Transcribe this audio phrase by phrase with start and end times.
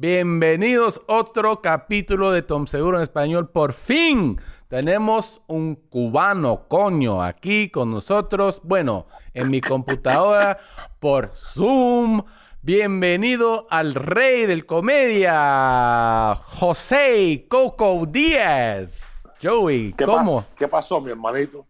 [0.00, 3.50] Bienvenidos a otro capítulo de Tom Seguro en español.
[3.50, 8.60] Por fin tenemos un cubano, coño, aquí con nosotros.
[8.62, 10.56] Bueno, en mi computadora
[11.00, 12.22] por Zoom.
[12.62, 19.26] Bienvenido al rey del comedia, José Coco Díaz.
[19.42, 20.42] Joey, ¿Qué ¿cómo?
[20.42, 21.66] pas- ¿Qué pasó, mi hermanito?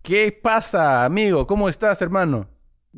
[0.00, 1.46] ¿Qué pasa, amigo?
[1.46, 2.48] ¿Cómo estás, hermano?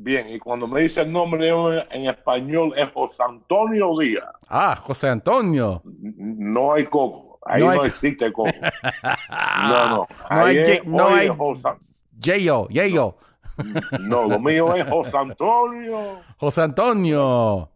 [0.00, 1.48] Bien, y cuando me dice el nombre
[1.90, 4.28] en, español es José Antonio Díaz.
[4.48, 5.82] Ah, José Antonio.
[5.84, 7.40] No hay coco.
[7.44, 8.48] Ahí No existe coco.
[9.68, 10.06] No, no.
[10.30, 11.70] No hay es, no José-
[12.12, 13.16] Yayo, Yayo.
[13.98, 16.20] No, lo mío es José Antonio.
[16.36, 17.68] José Antonio.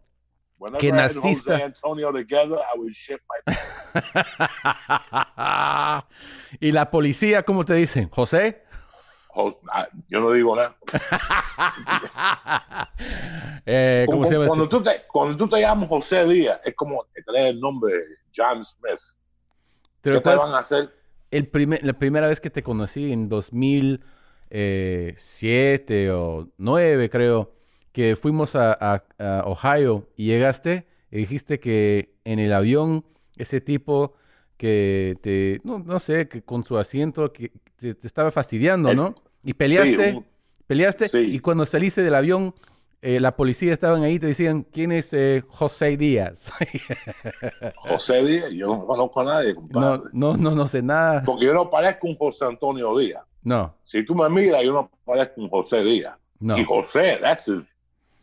[0.59, 3.53] Whenever Que naciste- José Antonio together, I would shit my
[6.61, 8.09] y la policía, ¿cómo te dicen?
[8.11, 8.62] ¿José?
[9.73, 10.77] Ah, Yo no digo nada.
[13.65, 14.47] Eh, ¿Cómo Como- se llama?
[14.49, 18.03] cuando, tú te, cuando tú te llamas José Díaz, es como tener el nombre de
[18.35, 18.99] John Smith.
[20.01, 20.91] ¿Te ¿Qué te van a hacer?
[21.31, 27.53] el primer- la primera vez que te conocí en 2007 o 9, creo,
[27.93, 33.05] que fuimos a, a- a Ohio y llegaste y dijiste que en el avión
[33.37, 34.15] ese tipo
[34.63, 38.97] que te, no, no sé, que con su asiento que te, te estaba fastidiando, El-
[38.97, 39.15] ¿no?
[39.43, 40.25] Y peleaste, Sí, un-
[40.69, 41.19] peleaste Sí.
[41.35, 42.55] y cuando saliste del avión
[43.05, 46.53] eh, la policía estaban ahí y te decían, ¿quién es eh, José Díaz?
[47.79, 50.03] José Díaz, yo no conozco a nadie, no, compadre.
[50.13, 51.25] no, no, no sé nada.
[51.25, 53.25] Porque yo no parezco un José Antonio Díaz.
[53.43, 56.15] No, Si tú me miras, yo no parezco un José Díaz.
[56.39, 56.57] no.
[56.57, 57.67] Y José, that's his-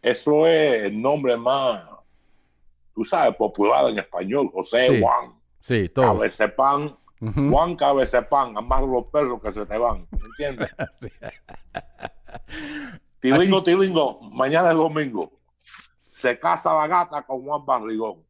[0.01, 1.83] eso es el nombre más,
[2.95, 4.49] tú sabes, popular en español.
[4.53, 5.33] José Sí, Juan.
[5.61, 6.17] Sí, todos.
[6.17, 6.97] Cabecepan.
[7.21, 7.51] Ujú.
[7.51, 8.57] Juan Cabecepan.
[8.57, 10.07] Amarra los perros que se te van.
[10.11, 10.69] ¿Entiendes?
[13.19, 14.19] tilingo, tilingo.
[14.31, 15.31] Mañana es domingo.
[16.09, 18.23] Se casa la gata con Juan Barrigón.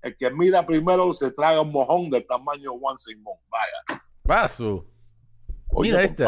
[0.00, 3.36] El que mira primero se traga un mojón del tamaño Juan Simón.
[3.48, 4.02] Vaya.
[4.24, 4.86] Paso.
[5.68, 6.24] Oye, Mira este.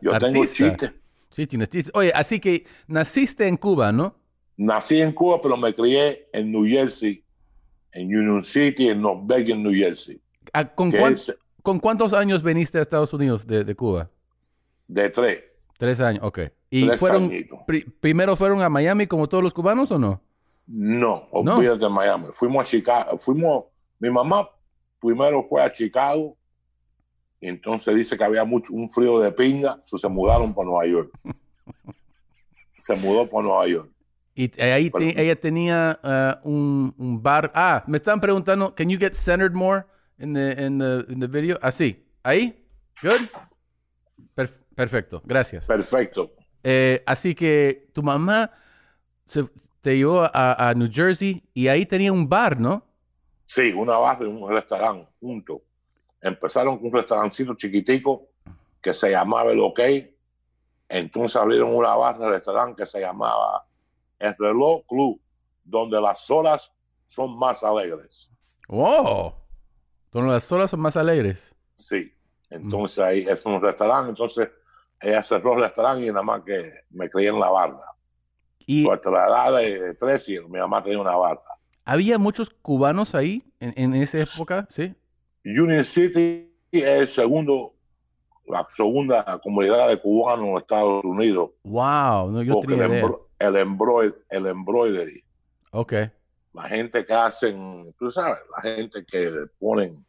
[0.00, 0.92] Yo tengo chistes.
[1.30, 1.90] Sí, tienes chiste.
[1.94, 4.16] Oye, así que naciste en Cuba, ¿no?
[4.56, 7.24] Nací en Cuba, pero me crié en New Jersey,
[7.92, 10.20] en Union City, en North Bergen, New Jersey.
[10.52, 14.10] ¿A- ¿Con, Que cuán- es con cuántos años viniste a Estados Unidos de, de Cuba?
[14.86, 15.44] de tres.
[15.76, 16.38] Tres años, ok.
[16.70, 17.30] ¿Y Tres fueron,
[17.66, 20.20] pri- primero fueron a Miami como todos los cubanos o no?
[20.66, 21.54] No, No.
[21.56, 22.26] olvídate de Miami.
[22.32, 23.18] Fuimos a Chicago.
[23.18, 23.64] Fuimos,
[23.98, 24.48] mi mamá
[25.00, 26.36] primero fue a Chicago.
[27.40, 29.78] Y entonces dice que había mucho, un frío de pinga.
[29.82, 31.10] so se mudaron para Nueva York.
[32.78, 33.90] se mudó para Nueva York.
[34.40, 37.50] Y ahí te- ella tenía ah, un, un bar.
[37.56, 39.84] Ah, me estaban preguntando, can you get centered more
[40.16, 41.58] in the, in the, in the video?
[41.60, 42.64] Así, ahí.
[43.02, 43.20] Good.
[44.36, 45.66] Perf- perfecto, gracias.
[45.66, 46.30] Perfecto.
[46.62, 48.52] Eh, así que tu mamá
[49.24, 49.50] se-
[49.80, 52.86] te llevó a, a New Jersey y ahí tenía un bar, ¿no?
[53.44, 55.62] Sí, una barra y un restaurante juntos.
[56.20, 58.28] Empezaron con un restaurancito chiquitico
[58.80, 59.80] que se llamaba El OK.
[60.88, 63.64] Entonces abrieron una barra de restaurante que se llamaba
[64.18, 65.20] El Reloj Club,
[65.64, 66.72] donde las horas
[67.04, 68.30] son más alegres.
[68.68, 69.34] ¡Wow!
[70.12, 71.54] Donde las olas son más alegres.
[71.76, 72.12] Sí.
[72.50, 74.10] Entonces ahí es un restaurante.
[74.10, 74.48] Entonces
[75.00, 77.78] ella cerró el restaurante y nada más que me crié en la barra.
[78.66, 81.40] Y So, hasta la edad de 13, mi mamá tenía una barra.
[81.84, 84.94] había muchos cubanos ahí en, en esa época, ¿sí?
[85.44, 87.74] Union City es el segundo,
[88.46, 91.50] la segunda comunidad de cubanos en Estados Unidos.
[91.64, 92.30] ¡Wow!
[92.30, 93.02] No, yo porque tenía idea.
[93.38, 95.22] El, embroid- el embroidery,
[95.72, 95.92] Ok.
[96.54, 100.04] la gente que hacen, tú sabes, la gente que ponen.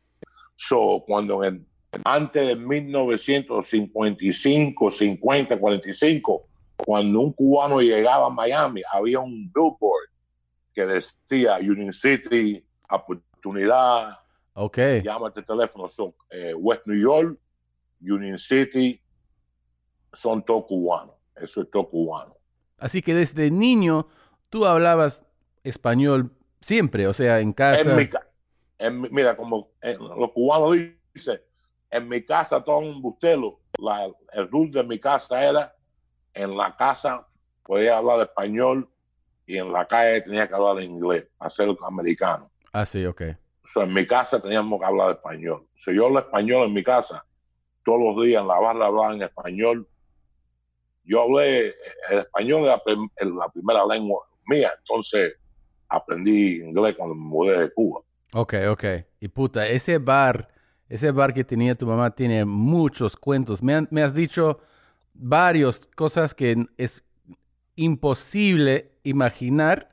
[0.56, 1.66] So, cuando en el-
[2.03, 6.45] antes de 1955, 50, 45,
[6.78, 10.09] cuando un cubano llegaba a Miami, había un billboard
[10.73, 14.18] que decía Union City, oportunidad,
[14.53, 14.78] Ok.
[15.03, 17.38] llama este teléfono, son eh, West New York,
[18.01, 19.01] Union City,
[20.13, 21.16] son todos cubanos.
[21.35, 22.35] Eso es todo cubano.
[22.79, 24.07] Así que desde niño
[24.50, 25.23] tú hablabas
[25.63, 26.31] español
[26.62, 27.91] siempre, o sea, en casa.
[27.91, 28.09] En mi
[28.77, 30.77] en mi- mira, como eh, los cubanos
[31.13, 31.42] dicen,
[31.89, 33.59] en mi casa todo un bustelo.
[33.77, 35.75] La, el rule de mi casa era,
[36.33, 37.27] en la casa
[37.63, 38.89] podía hablar español
[39.45, 42.51] y en la calle tenía que hablar inglés, hacer americano.
[42.74, 43.21] Ah, sí, ok.
[43.63, 45.68] So, en mi casa teníamos que hablar español.
[45.74, 47.25] Si yo hablo español en mi casa,
[47.83, 49.88] todos los días en la barra hablaban en español.
[51.09, 51.73] Yo hablé
[52.09, 55.33] el español, era la primera lengua mía, entonces
[55.89, 58.01] aprendí inglés cuando me mudé de Cuba.
[58.33, 58.83] Ok, ok.
[59.19, 60.50] Y puta, ese bar,
[60.88, 63.63] ese bar que tenía tu mamá tiene muchos cuentos.
[63.63, 64.59] Me, han- has dicho
[65.15, 67.03] varias cosas que es
[67.75, 69.89] imposible imaginar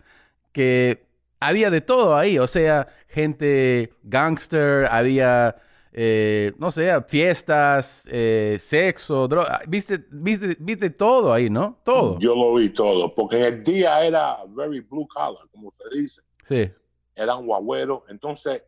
[0.52, 1.06] que
[1.40, 5.56] había de todo ahí, o sea, gente gangster, había,
[5.98, 11.81] eh, no sé, fiestas, eh, sexo, droga, viste, viste, viste todo ahí, ¿no?
[11.84, 12.19] Todo.
[12.19, 16.20] Yo lo vi todo, porque en el día era very blue collar, como se dice.
[16.44, 16.70] Sí.
[17.14, 18.62] Eran guagüeros, entonces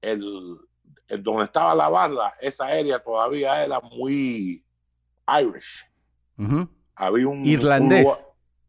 [0.00, 0.56] el,
[1.08, 4.64] el donde estaba la barra, esa área todavía era muy
[5.40, 5.84] Irish.
[6.94, 7.98] Había un Irlandés.
[8.00, 8.26] un lugar-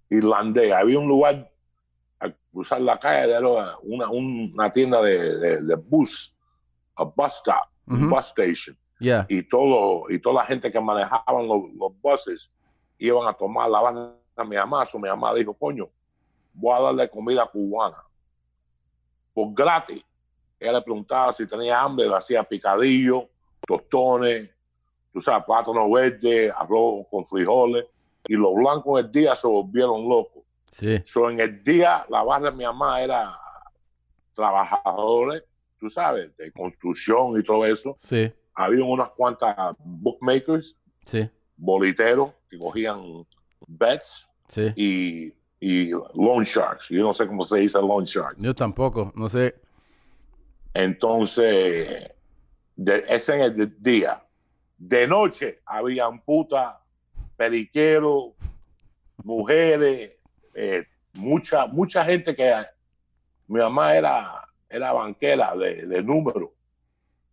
[0.10, 0.72] irlandés.
[0.74, 1.52] Había un lugar
[2.20, 3.48] a cruzar la calle, era
[3.84, 6.36] una, una tienda de, de, de bus,
[6.96, 8.78] a bus stop, bus station.
[9.00, 9.26] Ya.
[9.30, 12.52] Y todo, y toda la gente que manejaban los, los buses
[12.98, 14.86] iban a tomar la banda a mi mamá.
[14.86, 15.90] So, mi mamá dijo, coño,
[16.54, 18.04] voy a darle comida cubana.
[19.34, 20.04] Por gratis.
[20.60, 23.28] Ella le preguntaba si tenía hambre, le hacía picadillo,
[23.68, 24.50] tostones,
[25.12, 27.86] tú sabes, plátano verde, arroz con frijoles.
[28.26, 30.44] Y los blancos en el día se volvieron locos.
[30.72, 31.02] Sí.
[31.04, 33.38] So, en el día, la barra de mi mamá era
[34.34, 35.44] trabajadores,
[35.84, 37.98] tú sabes, de construcción y todo eso.
[38.02, 38.32] Sí.
[38.56, 41.30] Había unas cuantas bookmakers, Sí.
[41.58, 43.26] boliteros, que cogían
[43.68, 44.72] bets Sí.
[44.78, 46.88] y, y loan sharks.
[46.88, 48.42] Yo no sé cómo se dice loan sharks.
[48.42, 49.56] Yo tampoco, no sé.
[50.74, 52.12] Entonces,
[52.76, 54.24] de, ese en el día.
[54.78, 56.76] De noche habían putas,
[57.36, 58.34] periqueros,
[59.24, 60.14] mujeres,
[60.54, 62.54] eh, mucha, mucha gente que
[63.48, 64.43] mi mamá era,
[64.74, 66.50] era banquera de, de números.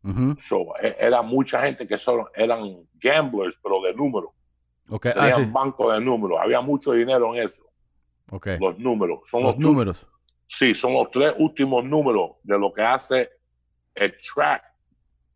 [0.02, 0.36] Ujú.
[0.38, 4.30] So, e- era mucha gente que solo eran gamblers, pero de números.
[4.88, 5.06] Ok.
[5.06, 5.52] Ah, Tenían sí.
[5.52, 6.38] banco de números.
[6.40, 7.64] Había mucho dinero en eso.
[8.60, 9.20] Los números.
[9.24, 10.06] Son Los los, números.
[10.46, 13.30] Sí, son los tres últimos números de lo que hace
[13.94, 14.62] el track,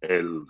[0.00, 0.44] el,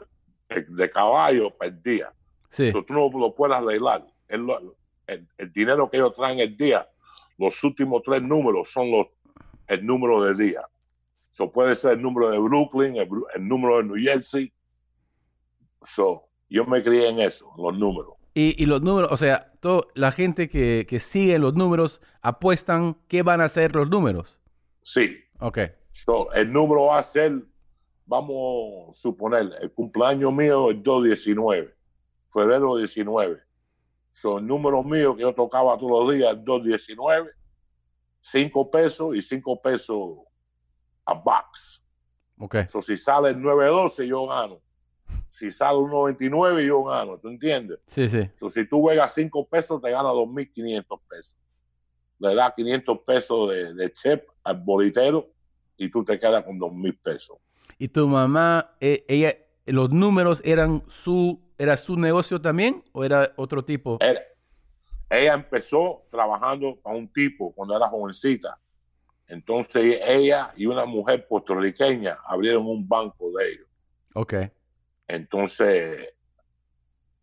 [0.49, 2.13] el de caballo per día.
[2.51, 2.71] Sí.
[2.71, 4.07] So, tú no lo puedes arreglar.
[4.29, 6.89] Es lo- el, el dinero que ellos traen el día,
[7.37, 9.07] los últimos tres números son los,
[9.67, 10.63] el número del día.
[11.35, 13.09] So, puede ser el número de Brooklyn, el,
[13.49, 14.53] número de New Jersey.
[15.83, 18.15] So, yo me crié en eso, en los números.
[18.35, 22.97] Y, y los números, o sea, todo, la gente que, que sigue los números apuestan
[23.09, 24.39] qué van a ser los números.
[24.83, 25.59] Sí, Ok.
[25.91, 27.43] So, el número va a ser,
[28.07, 31.75] vamos a suponer, el cumpleaños mío es 219,
[32.33, 33.43] febrero 19.
[34.13, 37.33] So, el número mío que yo tocaba todos los días es 219,
[38.21, 40.19] 5 pesos y 5 pesos
[41.07, 41.85] a box.
[42.39, 42.57] Ok.
[42.67, 44.61] So, si sale el 912, yo gano.
[45.31, 47.19] Si sale un 99, yo gano.
[47.19, 47.79] ¿Tú entiendes?
[47.89, 48.29] Sí, sí.
[48.35, 51.39] So, si tú juegas 5 pesos, te ganas 2.500 pesos.
[52.19, 55.31] Le das 500 pesos de, de chip al bolitero
[55.77, 57.37] y tú te quedas con 2.000 pesos.
[57.79, 59.35] ¿Y tu mamá, eh, ella,
[59.67, 63.99] los números eran su, era su negocio también o era otro tipo?
[64.01, 64.23] Era-
[65.11, 68.59] ella empezó trabajando para un tipo cuando era jovencita.
[69.27, 73.67] Entonces ella y una mujer puertorriqueña abrieron un banco de ellos.
[74.15, 74.35] Ok.
[75.09, 76.15] Entonces,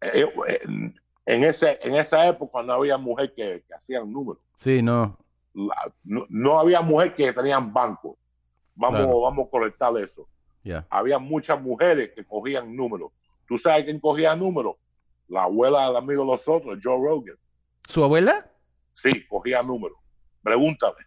[0.01, 4.41] ellos, en, en ese, en esa época no había mujer que, que hacían números.
[4.57, 5.17] Sí, no.
[5.53, 8.17] La- no, no había mujer que tenían banco.
[8.75, 9.21] Vamos, Claro.
[9.21, 10.27] vamos a conectar eso.
[10.63, 10.85] Ya.
[10.89, 13.11] Había muchas mujeres que cogían números.
[13.47, 14.75] ¿Tú sabes quién cogía números?
[15.27, 17.35] La abuela del amigo de nosotros, Joe Rogan.
[17.87, 18.49] ¿Su abuela?
[18.93, 19.97] Sí, cogía números.
[20.43, 20.97] Pregúntame.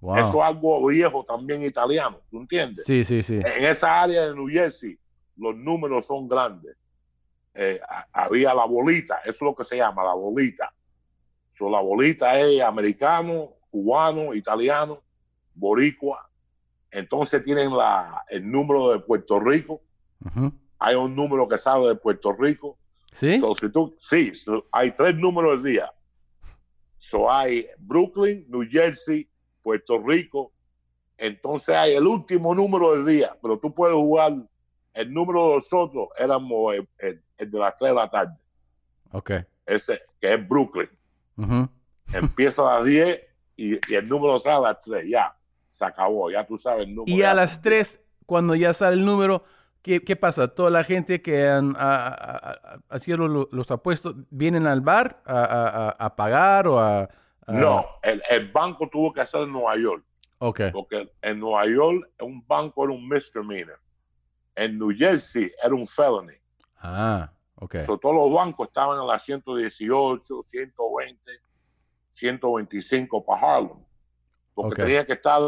[0.00, 0.16] Wow.
[0.18, 2.84] Eso es algo viejo también italiano, ¿tú entiendes?
[2.84, 3.34] Sí, sí, sí.
[3.36, 4.98] En esa área de New Jersey,
[5.36, 6.76] los números son grandes.
[7.54, 10.72] Eh, a- había la bolita, eso es lo que se llama, la bolita.
[11.48, 15.02] So, la bolita es americano, cubano, italiano,
[15.54, 16.28] boricua.
[16.90, 19.80] Entonces tienen la, el número de Puerto Rico.
[20.78, 22.78] Hay un número que sale de Puerto Rico.
[23.12, 23.40] ¿Sí?
[23.40, 25.90] So, si tú, sí, so, hay tres números al día.
[26.98, 29.28] So, hay Brooklyn, New Jersey,
[29.66, 30.52] Puerto Rico.
[31.18, 34.32] Entonces hay el último número del día, pero tú puedes jugar
[34.94, 38.34] el número de nosotros, éramos el, el- el de las 3 de la tarde,
[39.10, 39.30] Ok.
[39.66, 40.88] ese que es Brooklyn.
[42.12, 43.20] Empieza a las 10
[43.56, 45.34] y, y el número sale a las 3, ya,
[45.68, 47.16] se acabó, ya tú sabes el número.
[47.16, 49.42] Y a las 3, cuando ya sale el número,
[49.82, 50.46] ¿qué, qué pasa?
[50.48, 55.22] Toda la gente que han a- a- a- hacían lo- los apuestos, ¿vienen al bar
[55.26, 57.08] a, a- a- a pagar o a...?
[57.46, 60.04] A- No, el, el banco tuvo que hacer en Nueva York.
[60.38, 60.60] Ok.
[60.70, 63.80] porque en Nueva York un banco era un misdemeanor.
[64.54, 66.34] En New Jersey era un felony.
[66.78, 67.78] Ah, ok.
[67.78, 71.32] So, todos los bancos estaban a las 118, 120,
[72.10, 73.78] 125 para Harlem.
[74.54, 74.86] Porque Ok.
[74.88, 75.40] tenía que estar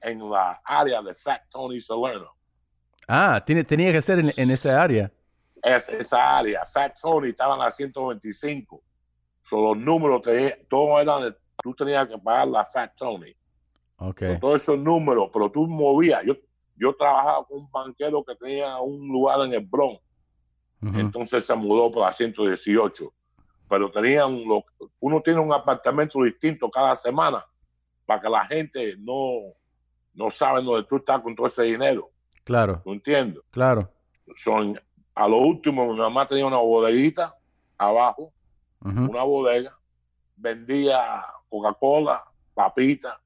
[0.00, 2.30] en la área de Fat Tony Salerno.
[3.08, 5.12] Ah, tiene, tenía que ser en, en esa área.
[5.62, 8.82] Es, esa área, Fat Tony estaba en la 125.
[9.46, 13.36] So, los números, te, todos eran de, tú tenías que pagar la Fat Tony.
[13.96, 14.22] Ok.
[14.24, 16.24] Son todos esos números, pero tú movías.
[16.24, 16.32] Yo,
[16.76, 20.00] yo trabajaba con un banquero que tenía un lugar en el Bronx,
[20.94, 23.12] entonces se mudó para la 118.
[23.68, 24.64] Pero tenían, lo-
[25.00, 27.44] uno tiene un apartamento distinto cada semana
[28.06, 29.52] para que la gente no,
[30.14, 32.10] no sabe dónde tú estás con todo ese dinero.
[32.44, 33.42] Claro, ¿Tú entiendes?
[33.50, 33.90] claro.
[34.36, 34.78] Son,
[35.14, 37.34] a lo último, mi mamá tenía una bodeguita
[37.78, 38.32] abajo,
[39.08, 39.76] Una bodega,
[40.36, 42.22] vendía Coca-Cola,
[42.52, 43.20] papita,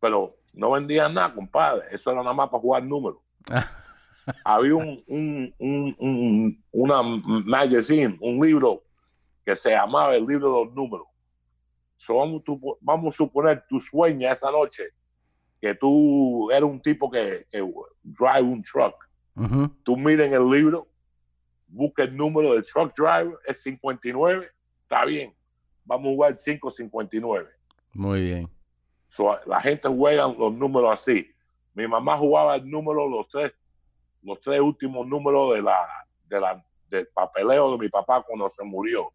[0.00, 1.86] pero no vendía nada, compadre.
[1.90, 3.18] Eso era nada más para jugar números.
[4.44, 8.82] Había un, un, un, un- una magazine, un libro
[9.44, 11.06] que se llamaba el libro de los números.
[11.96, 12.42] So, vamos,
[12.80, 14.84] vamos a suponer tu sueña esa noche
[15.60, 17.58] que tú eres un tipo que, que
[18.02, 18.94] drive un truck.
[19.36, 19.68] Ujú.
[19.82, 20.88] Tú miras en el libro,
[21.66, 24.50] busca el número del truck driver, es 59,
[24.94, 25.34] está bien.
[25.84, 27.48] Vamos a jugar 559.
[27.92, 28.50] Muy bien.
[29.08, 31.30] So, la gente juega los números así.
[31.74, 33.52] Mi mamá jugaba el número, los tres,
[34.22, 35.86] los tres últimos números de la,
[36.26, 39.12] de la, del papeleo de mi papá cuando se murió.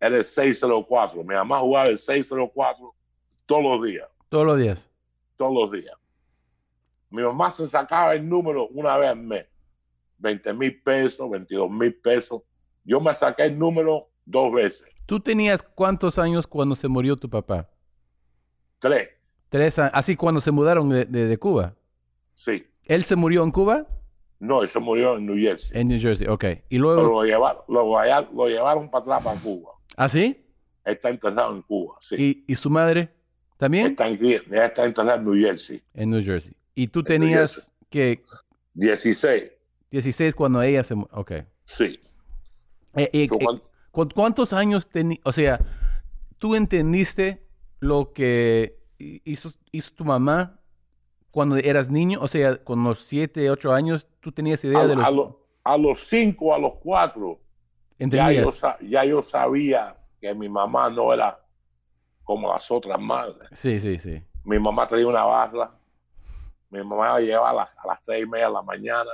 [0.00, 1.22] Era el 604.
[1.22, 2.94] Mi mamá jugaba el 604
[3.46, 4.90] todos los días, Todos los días.
[5.36, 5.94] todos los días.
[7.10, 9.46] Mi mamá se sacaba el número una vez al mes.
[10.18, 12.42] 20 mil pesos, 22 mil pesos.
[12.82, 14.88] Yo me saqué el número dos veces.
[15.06, 17.68] ¿Tú tenías cuántos años cuando se murió tu papá?
[18.78, 19.08] Tres,
[19.48, 19.92] Tres años.
[19.94, 21.74] Así cuando se mudaron de, de- de Cuba.
[22.34, 22.66] sí.
[22.86, 23.86] ¿Él se murió en Cuba?
[24.38, 25.80] No, eso murió en New Jersey.
[25.80, 26.44] En New Jersey, ok.
[26.44, 27.02] Y Pero luego...
[27.02, 29.70] lo llevaron, lo, allá- lo llevaron para atrás para Cuba.
[29.96, 30.44] ¿Ah, sí?
[30.84, 32.44] Está enterrado en Cuba, sí.
[32.46, 33.08] ¿Y, y su madre
[33.56, 33.86] también?
[33.86, 34.18] Está, en,
[34.52, 35.82] está enterrado en New Jersey.
[35.94, 36.54] En New Jersey.
[36.74, 38.22] ¿Y tú tenías que
[38.74, 39.50] 16,
[39.90, 41.14] 16 cuando ella se murió?
[41.16, 41.32] Ok.
[41.64, 41.98] Sí.
[42.96, 43.62] eh, So, eh,
[43.94, 45.20] ¿cu- ¿Cuántos años tenías?
[45.24, 45.60] O sea,
[46.38, 47.46] ¿tú entendiste
[47.80, 50.58] lo que hi- hizo, hizo tu mamá
[51.30, 52.18] cuando eras niño?
[52.20, 55.06] O sea, con los 7, 8 años, ¿tú tenías idea a, de los...
[55.06, 57.40] a lo- a los 5, a los 4,
[57.98, 58.50] ya yo,
[58.82, 61.40] ya yo sabía que mi mamá no era
[62.22, 63.48] como las otras madres.
[63.52, 64.22] Sí, sí, sí.
[64.44, 65.70] Mi mamá tenía una barra.
[66.68, 69.10] Mi mamá la llevaba a las, a las 3 y media de la mañana.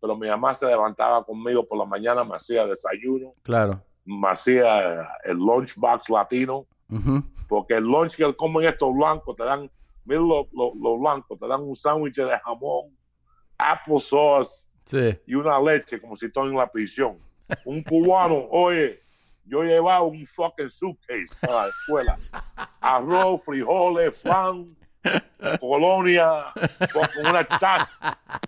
[0.00, 3.82] Pero mi mamá se levantaba conmigo por la mañana, me hacía desayuno, Claro.
[4.04, 6.66] me hacía el lunchbox latino.
[7.48, 9.70] Porque el lunch que comen estos blancos te dan,
[10.04, 12.96] mira los los- los blancos, te dan un sándwich de jamón,
[13.58, 15.18] applesauce Sí.
[15.26, 17.18] y una leche como si estuvieran en la prisión.
[17.64, 18.98] Un cubano, oye,
[19.44, 22.18] yo llevaba un fucking suitcase para la escuela.
[22.80, 24.76] Arroz, frijoles, flan,
[25.60, 26.52] colonia,
[26.92, 27.46] con una,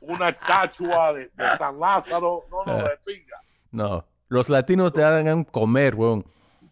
[0.03, 2.45] una estatua de, de San Lázaro.
[2.51, 3.41] No, no, de pinga.
[3.71, 4.05] No.
[4.29, 6.25] Los latinos te hagan comer, weón.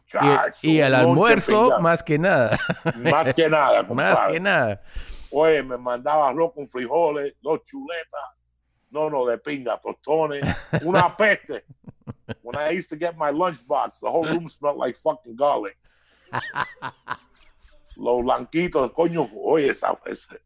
[0.07, 1.79] Chacho, Y, y el almuerzo, pinga.
[1.81, 2.59] más que nada.
[2.97, 4.33] más que nada, más compadre.
[4.35, 4.83] que nada.
[5.31, 8.23] Oye, me mandaba arroz con frijoles, dos chuletas,
[8.91, 10.43] no, no, de pinga, tostones,
[10.83, 11.65] una peste.
[12.43, 15.77] When I used to get my lunchbox, the whole room smelled like fucking garlic.
[17.99, 20.37] Los blanquitos, coño, oye, esa esa-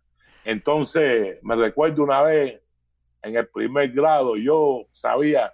[0.44, 2.60] Entonces, me recuerdo una vez
[3.22, 5.52] en el primer grado, yo sabía,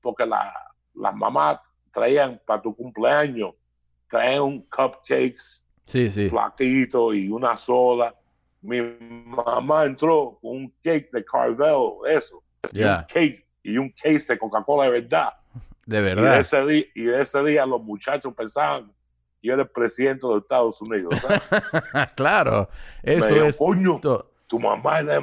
[0.00, 0.52] porque la-
[0.94, 1.58] las mamás
[1.92, 3.50] traían para tu cumpleaños,
[4.08, 6.28] traían cupcakes, Sí, sí.
[6.28, 8.14] flaquito y una soda.
[8.62, 12.42] Mi mamá entró con un cake de Carvel, eso.
[12.72, 15.28] Y un cake y un case de Coca-Cola de verdad.
[15.84, 16.40] De Y de, verdad.
[16.40, 18.92] ese día, y de ese día los muchachos pensaban
[19.46, 21.20] yo era el presidente de Estados Unidos.
[21.20, 21.42] ¿sabes?
[22.16, 22.68] claro.
[23.02, 23.56] Eso dijo, es.
[23.56, 25.20] coño, to- tu mamá era...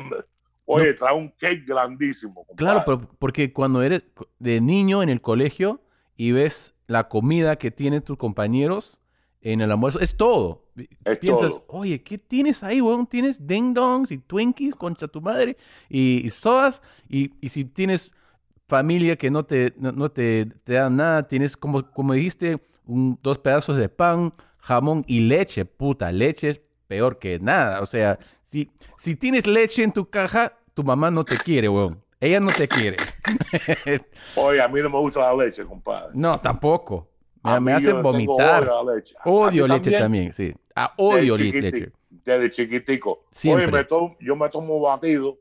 [0.66, 2.46] Oye, trae un cake grandísimo.
[2.56, 3.06] Claro, compadre".
[3.08, 4.04] pero porque cuando eres
[4.40, 5.82] de niño en el colegio
[6.16, 9.02] y ves la comida que tienen tus compañeros
[9.42, 10.64] en el almuerzo, es todo.
[11.04, 11.66] Es Piensas, todo.
[11.68, 13.06] oye, ¿qué tienes ahí, weón?
[13.08, 15.58] Tienes ding dongs y Twinkies, concha tu madre,
[15.90, 18.12] y, y sodas, y, y si tienes
[18.68, 23.20] familia que no te, no, no te, te dan nada, tienes, como, como dijiste, un-
[23.22, 25.66] dos pedazos de pan, jamón y leche.
[25.66, 27.82] Puta, leche es peor que nada.
[27.82, 32.02] O sea, si, si tienes leche en tu caja, tu mamá no te quiere, weón.
[32.20, 32.96] Ella no te quiere.
[34.36, 36.12] Oye, a mí no me gusta la leche, compadre.
[36.14, 37.10] no, tampoco.
[37.44, 38.04] Me, me mí yo hace le tengo
[38.38, 38.70] vomitar.
[38.96, 39.16] leche.
[39.20, 40.54] ¿A ti Odio leche también, sí.
[40.76, 41.92] Ah, odio Desde leche.
[42.10, 43.26] Desde chiquitico.
[43.32, 43.66] Siempre.
[43.66, 45.38] Oye, me tomo- yo me tomo batido,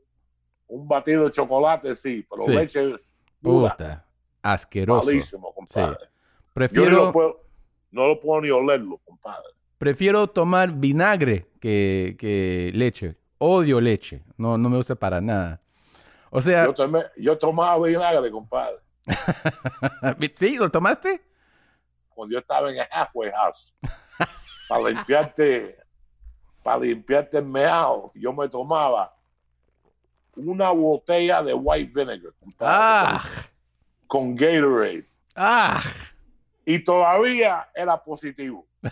[0.67, 2.51] un batido de chocolate, sí, pero Sí.
[2.51, 4.05] leche es Puta.
[4.41, 5.05] Asqueroso.
[5.05, 5.97] malísimo, compadre.
[6.53, 7.43] Yo Prefiero, lo puedo,
[7.91, 9.49] no lo puedo ni olerlo, compadre.
[9.77, 13.15] prefiero tomar vinagre que, que leche.
[13.39, 14.23] Odio leche.
[14.37, 15.59] No, no me gusta para nada.
[16.29, 18.77] O sea, Yo, tomé, yo tomaba vinagre, compadre,
[20.37, 20.55] ¿sí?
[20.57, 21.21] ¿Lo tomaste?
[22.09, 23.73] cuando yo estaba en el halfway house,
[24.69, 25.77] para limpiarte
[26.63, 29.13] para limpiarte el meado, yo me tomaba
[30.35, 33.23] una botella de white vinegar compadre, Ah,
[34.07, 35.07] con, con Gatorade.
[35.35, 35.81] ah.
[36.65, 38.67] Y todavía era positivo.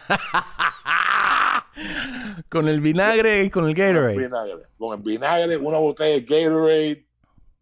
[2.50, 4.18] con el vinagre y con el Con el Gatorade.
[4.18, 4.64] vinagre.
[4.78, 7.08] Con el vinagre, una botella de Gatorade,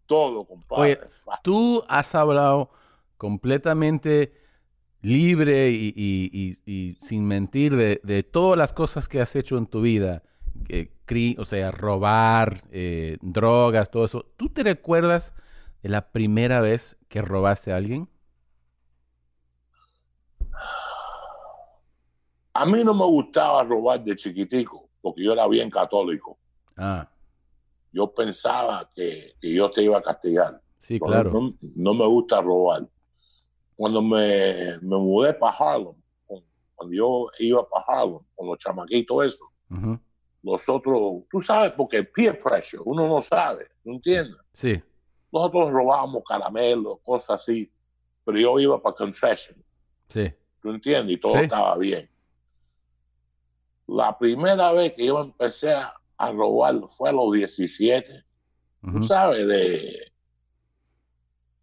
[0.05, 0.81] todo, compadre.
[0.81, 0.99] Oye,
[1.43, 2.71] Tú has hablado
[3.17, 4.33] completamente
[5.01, 9.57] libre y, y- y- y sin mentir de, de todas las cosas que has hecho
[9.57, 10.23] en tu vida.
[10.67, 14.25] eh, cri- o sea, robar, eh, drogas, todo eso.
[14.35, 15.31] ¿Tú te recuerdas
[15.83, 18.09] de la primera vez que robaste a alguien?
[22.59, 26.37] A mí no me gustaba robar de chiquitico, porque yo era bien católico.
[26.75, 27.09] Ah,
[27.93, 30.61] Yo pensaba que, que yo te iba a castigar.
[30.77, 31.31] sí, claro.
[31.31, 32.85] No, no me gusta robar.
[33.77, 35.95] Cuando me, me mudé para Harlem,
[36.75, 39.97] cuando yo iba para Harlem con los chamaquitos, eso, Ujú.
[40.43, 44.35] los otros, tú sabes, porque peer pressure, uno no sabe, ¿no entiendes?
[44.53, 44.83] Sí,
[45.31, 47.71] Nosotros robábamos caramelos, cosas así,
[48.25, 49.63] pero yo iba para confession,
[50.09, 50.29] sí.
[50.61, 51.15] ¿tú entiendes?
[51.15, 51.43] Y todo Sí.
[51.43, 52.09] estaba bien.
[53.95, 58.23] La primera vez que yo empecé a, a robar fue a los 17.
[58.81, 59.01] Tú Ujú.
[59.01, 60.11] sabes de...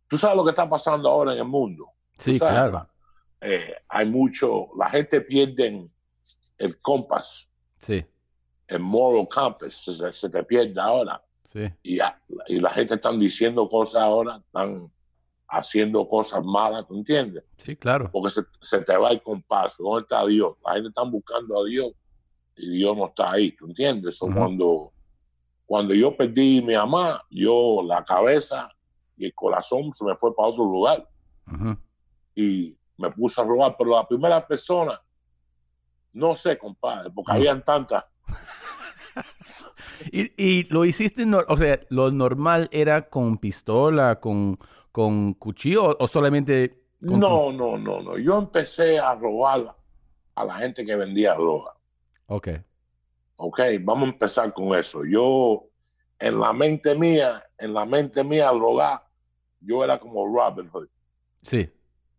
[0.09, 1.91] Tú sabes lo que está pasando ahora en el mundo.
[2.19, 2.89] Sí, claro.
[3.41, 4.69] Eh, hay mucho...
[4.79, 5.89] La gente pierde
[6.59, 8.05] el compás, Sí,
[8.69, 11.23] el moral compass, se, se te pierde ahora.
[11.45, 11.71] sí.
[11.83, 14.91] Y, a- y la gente están diciendo cosas ahora, están
[15.49, 17.45] haciendo cosas malas, ¿tú entiendes?
[17.59, 18.11] Sí, claro.
[18.11, 19.77] Porque se, se te va el compás.
[19.79, 20.57] ¿Dónde está Dios?
[20.65, 21.93] La gente está buscando a Dios
[22.57, 24.17] y Dios no está ahí, ¿tú entiendes?
[24.19, 24.93] So, cuando,
[25.67, 28.69] cuando yo perdí mi mamá, yo la cabeza
[29.17, 31.09] y el corazón se me fue para otro lugar
[32.35, 33.75] y me puse a robar.
[33.79, 35.01] Pero la primera persona,
[36.13, 38.05] no sé, compadre, porque habían tantas.
[40.13, 44.59] Y, y lo hiciste, nor- o sea, lo normal era con pistola, con,
[44.93, 48.19] con cuchillo o, o solamente con No, no, no, no.
[48.19, 49.75] Yo empecé a robar
[50.35, 51.73] a la gente que vendía droga.
[52.29, 52.49] Ok,
[53.37, 55.05] Ok, vamos a empezar con eso.
[55.05, 55.69] Yo,
[56.19, 59.07] en la mente mía, en la mente mía, al rogar,
[59.61, 60.89] yo era como Robin Hood.
[61.43, 61.71] sí.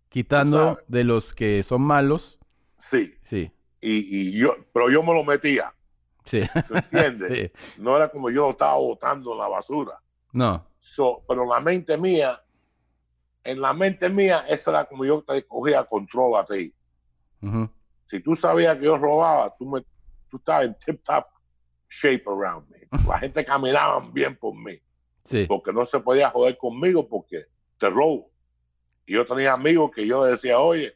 [0.09, 2.39] Quitando de los que son malos,
[2.77, 5.73] Sí, sí, y, y yo, pero yo me lo metía,
[6.25, 7.29] sí, ¿tú entiendes?
[7.51, 7.51] sí.
[7.75, 10.01] No era como yo lo estaba botando en la basura.
[10.33, 12.41] No, So, pero en la mente mía,
[13.43, 16.73] en la mente mía, esa era como yo te cogía control a ti.
[18.05, 19.81] Si tú sabías que yo robaba, tú, me,
[20.37, 21.25] tú estabas en tip top
[21.89, 22.77] shape around me.
[23.07, 24.79] La gente caminaba bien por mí.
[25.25, 27.43] sí, porque no se podía joder conmigo porque
[27.77, 28.31] te robo.
[29.05, 30.93] Y yo tenía amigos que yo decía, oye,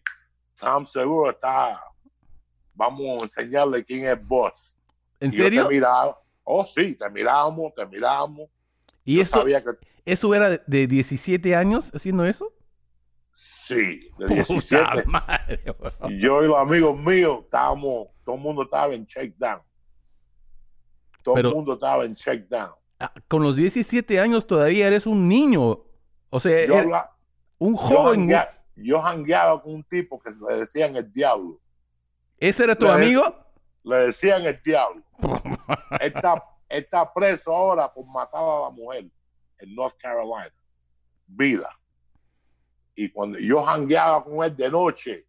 [0.60, 1.82] Tom seguro está,
[2.74, 4.78] vamos a enseñarle quién es boss.
[5.20, 5.68] ¿En Y yo serio?
[5.68, 8.50] te miraba, oh sí, te mirábamos, te mirábamos.
[9.06, 9.72] ¿Y Yo esto, sabía que
[10.06, 12.54] eso era de- de 17 años haciendo eso?
[13.34, 15.04] sí, de Puta 17.
[15.08, 15.64] madre,
[16.18, 19.62] yo y los amigos míos estábamos, todo el mundo estaba en check down.
[21.24, 22.74] Todo el mundo estaba en check down.
[23.00, 25.84] Ah, Con los 17 años todavía eres un niño.
[26.30, 26.76] O sea, Yo,
[27.60, 28.32] un joven.
[28.76, 31.60] yo jangueaba con un tipo que le decían el diablo.
[32.38, 33.24] ¿Ese era tu amigo?
[33.84, 35.04] Le decían el diablo.
[36.00, 39.06] Está, está preso ahora por matar a la mujer
[39.60, 40.52] en North Carolina.
[41.28, 41.70] Vida.
[42.96, 45.28] Y cuando yo jangueaba con él de noche,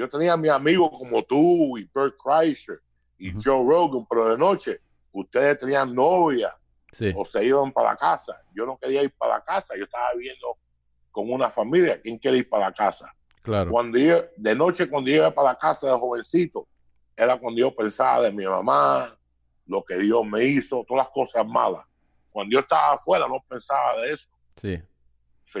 [0.00, 2.80] yo tenía a mis amigos como tú y Bert Kreischer
[3.18, 3.32] y.
[3.32, 4.80] Joe Rogan, pero de noche
[5.12, 6.56] ustedes tenían novia
[6.90, 8.40] Sí, o se iban para la casa.
[8.52, 10.56] Yo no quería ir para la casa, yo estaba viviendo
[11.12, 12.00] con una familia.
[12.00, 13.14] ¿Quién quiere ir para la casa?
[13.42, 13.70] claro.
[13.70, 16.66] Cuando yo, de noche, cuando yo iba para la casa de jovencito,
[17.14, 19.14] era cuando yo pensaba de mi mamá,
[19.66, 21.84] lo que Dios me hizo, todas las cosas malas.
[22.30, 24.28] Cuando yo estaba afuera, no pensaba de eso.
[24.56, 24.82] Sí,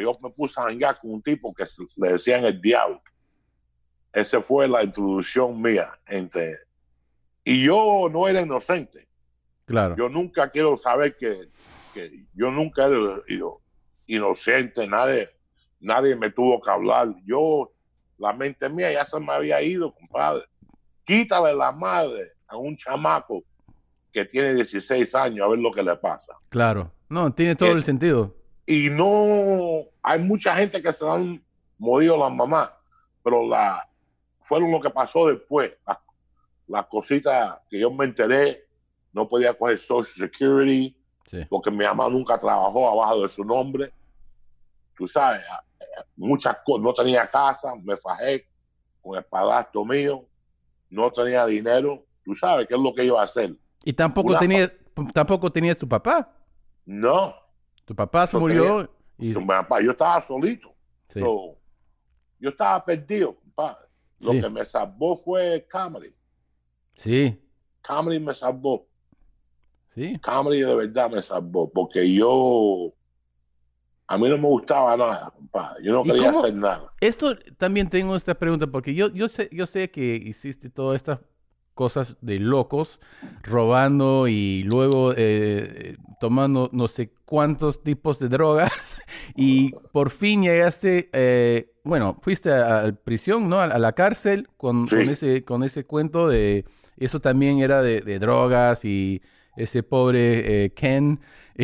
[0.00, 1.64] yo me puse a janguear con un tipo que
[1.96, 3.02] le decían el diablo.
[4.12, 5.98] Esa fue la introducción mía.
[6.06, 6.58] Entre...
[7.44, 9.08] Y yo no era inocente.
[9.64, 9.96] claro.
[9.96, 11.48] Yo nunca quiero saber que,
[11.94, 12.88] que yo nunca
[13.26, 13.60] sido
[14.06, 15.30] inocente, nadie,
[15.78, 17.14] nadie me tuvo que hablar.
[17.24, 17.72] Yo,
[18.18, 20.44] la mente mía ya se me había ido, compadre.
[21.04, 23.42] Quítale la madre a un chamaco
[24.12, 26.34] que tiene 16 años a ver lo que le pasa.
[26.48, 26.92] Claro.
[27.08, 28.36] No, tiene todo Eh, el sentido.
[28.66, 31.42] Y no, hay mucha gente que se han
[31.78, 32.70] morido las mamás,
[33.22, 33.88] pero la,
[34.50, 35.72] fueron lo que pasó después.
[35.86, 35.98] Las
[36.66, 38.64] las cositas que yo me enteré,
[39.12, 40.96] no podía coger Social Security,
[41.28, 41.44] Sí.
[41.48, 43.92] porque mi mamá nunca trabajó abajo de su nombre.
[44.96, 45.42] Tú sabes,
[46.16, 46.82] muchas cosas.
[46.82, 48.46] No tenía casa, me fajé
[49.00, 50.24] con el padrastro mío,
[50.88, 52.04] no tenía dinero.
[52.24, 53.56] Tú sabes qué es lo que iba a hacer.
[53.84, 54.70] Y tampoco Una tenías,
[55.12, 56.32] tampoco tenías tu papá.
[56.84, 57.34] No,
[57.84, 58.88] Tu papá se murió.
[59.18, 60.72] Y, su papá, yo estaba solito.
[61.08, 61.18] Sí.
[61.20, 61.58] So,
[62.38, 63.89] yo estaba perdido, compadre.
[64.20, 64.40] Lo Sí.
[64.40, 66.14] que me salvó fue comedy.
[66.96, 67.38] sí,
[67.82, 68.86] Comedy me salvó.
[69.94, 70.18] sí.
[70.20, 71.70] Comedy de verdad me salvó.
[71.72, 72.92] Porque yo.
[74.06, 75.84] A mí no me gustaba nada, compadre.
[75.84, 76.92] Yo no ¿Y quería cómo- hacer nada.
[77.00, 81.20] Esto también tengo esta pregunta porque yo, yo sé, yo sé que hiciste todas estas
[81.80, 83.00] cosas de locos,
[83.42, 89.00] robando y luego eh, tomando no sé cuántos tipos de drogas
[89.34, 93.56] y por fin llegaste, eh, bueno, fuiste a, a prisión, ¿no?
[93.60, 94.96] A, a la cárcel con, Sí.
[94.96, 96.66] con ese, con ese cuento de,
[96.98, 99.22] eso también era de, de drogas y
[99.56, 101.18] ese pobre eh, Ken.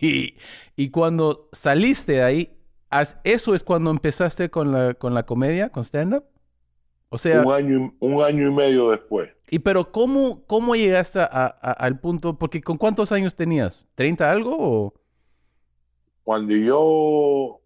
[0.00, 0.34] Y,
[0.76, 2.56] y cuando saliste de ahí,
[2.88, 6.24] ¿As- ¿Eso es cuando empezaste con la, con la comedia, con stand-up?
[7.14, 9.30] O sea, Un año, y- un año y medio después.
[9.50, 12.38] y pero ¿cómo, cómo llegaste a- a- al punto?
[12.38, 13.86] Porque ¿con cuántos años tenías?
[13.96, 14.94] ¿30 algo o...?
[16.24, 17.60] Cuando yo.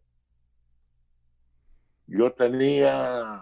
[2.08, 3.40] Yo tenía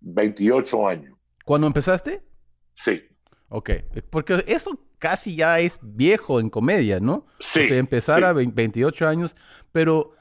[0.00, 1.16] 28 años.
[1.44, 2.22] ¿Cuándo empezaste?
[2.72, 3.02] Sí.
[3.48, 3.70] Ok,
[4.10, 7.26] porque eso casi ya es viejo en comedia, ¿no?
[7.38, 7.60] Sí.
[7.60, 8.24] O sea, empezar sí.
[8.24, 9.36] a 20 28 años,
[9.72, 10.12] pero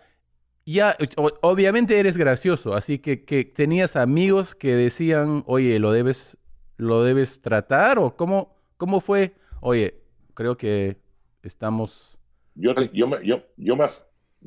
[0.66, 0.98] ya,
[1.42, 6.38] obviamente eres gracioso, así que, que tenías amigos que decían, oye, lo debes,
[6.78, 10.02] lo debes tratar, o cómo, cómo fue, oye,
[10.34, 10.98] creo que
[11.44, 12.20] estamos.
[12.56, 13.18] Yo, yo me.
[13.24, 13.86] Yo, yo me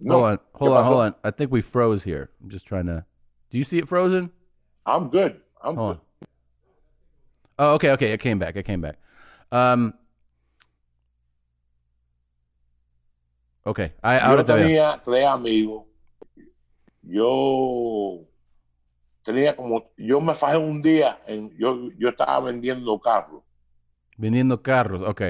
[0.01, 1.17] no, hold on, ¿qué hold on, hold on.
[1.25, 2.31] I think we froze here.
[2.41, 3.05] I'm just trying to.
[3.51, 4.31] Do you see it frozen?
[4.87, 5.41] I'm good.
[5.63, 6.01] I'm Hold good.
[6.01, 6.29] on.
[7.59, 8.13] Oh, okay, okay.
[8.13, 8.57] I came back.
[8.57, 8.97] I came back.
[9.51, 9.93] Um.
[13.67, 14.63] Okay, I, Yo ahora te veo.
[14.63, 15.88] tenía tres amigos.
[17.09, 18.21] Yo
[19.23, 19.90] tenía como.
[19.97, 21.18] Yo me fajé un día.
[21.27, 23.42] En, yo, yo estaba vendiendo carros.
[24.16, 25.23] Vendiendo carros, ok.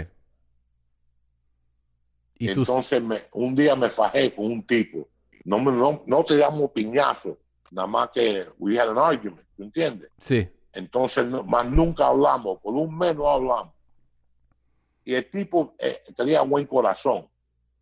[2.41, 5.09] Y tú, Entonces, me, un día me fajé con un tipo.
[5.45, 7.39] No, me, no, no te damos piñazo.
[7.71, 9.47] Nada más que we had an argument.
[9.57, 10.11] ¿Tú entiendes?
[10.19, 13.75] sí, Entonces, no- más nunca hablamos, por un mes no hablamos.
[15.05, 17.29] Y el tipo eh, tenía buen corazón.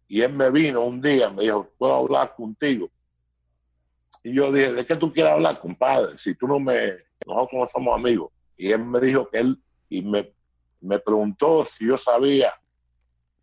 [0.08, 2.88] Y él me vino un día, me dijo, ¿puedo hablar contigo?
[4.26, 6.18] Y yo dije, ¿de qué tú quieres hablar, compadre?
[6.18, 8.32] Si tú no me, nosotros no somos amigos.
[8.56, 10.34] Y él me dijo que él, y me,
[10.80, 12.52] me preguntó si yo sabía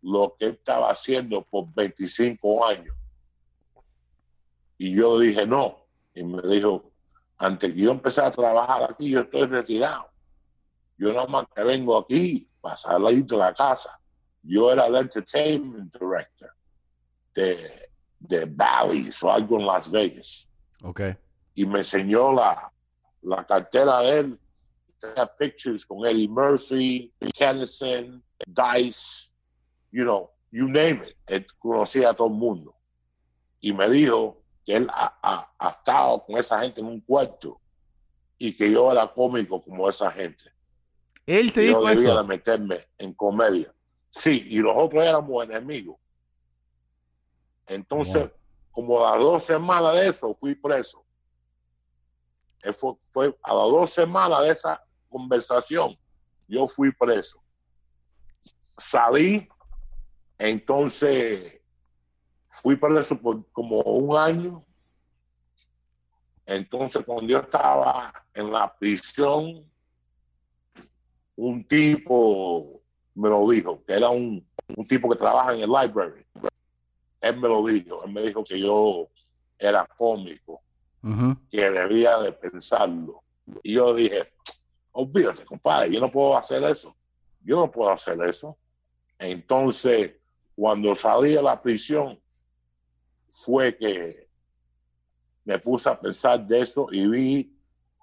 [0.02, 2.94] lo que él estaba haciendo por 25 años.
[4.76, 5.86] Y yo dije, no.
[6.14, 6.92] Y me dijo,
[7.38, 10.10] antes que yo empecé a trabajar aquí, yo estoy retirado.
[10.98, 13.98] Yo nada más que vengo aquí para salir de la casa.
[14.42, 16.54] Yo era el entertainment director
[17.34, 20.50] de, de Bally's o algo en Las Vegas.
[20.82, 21.00] Ok.
[21.54, 22.72] Y me enseñó la,
[23.22, 24.40] la cartera de él.
[24.98, 29.30] Tenía pictures con Eddie Murphy, Kennison, Dice,
[29.92, 31.16] you know, you name it.
[31.26, 32.74] Él conocía a todo el mundo.
[33.60, 37.60] Y me dijo que él ha, ha- ha estado con esa gente en un cuarto
[38.38, 40.44] y que yo era cómico como esa gente.
[41.26, 42.22] Él te yo dijo debía eso.
[42.22, 43.74] de meterme en comedia.
[44.10, 45.96] Sí, y nosotros éramos enemigos.
[47.66, 48.30] Entonces, Wow.
[48.74, 51.04] Como a las dos semanas de eso, fui preso.
[53.12, 55.96] Fue a las dos semanas de esa conversación,
[56.48, 57.40] yo fui preso.
[58.60, 59.48] Salí,
[60.36, 61.60] entonces
[62.48, 64.64] fui preso por como un año.
[66.44, 69.70] Entonces, cuando yo estaba en la prisión,
[71.36, 72.82] un tipo
[73.14, 74.44] me lo dijo, que era un,
[74.76, 76.26] un tipo que trabaja en el library.
[77.24, 79.08] Él me lo dijo, él me dijo que yo
[79.58, 80.62] era cómico,
[81.50, 83.22] que debía de pensarlo.
[83.62, 84.32] Y yo dije,
[84.92, 86.94] olvídate, compadre, yo no puedo hacer eso.
[87.42, 88.58] Yo no puedo hacer eso.
[89.18, 90.16] Entonces,
[90.54, 92.20] cuando salí de la prisión,
[93.28, 94.28] fue que
[95.44, 97.58] me puse a pensar de eso y vi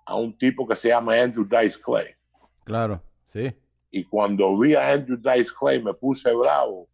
[0.05, 2.15] a un tipo que se llama Andrew Dice Clay.
[2.63, 3.55] Claro, sí.
[3.91, 6.88] Y cuando vi a Andrew Dice Clay me puse bravo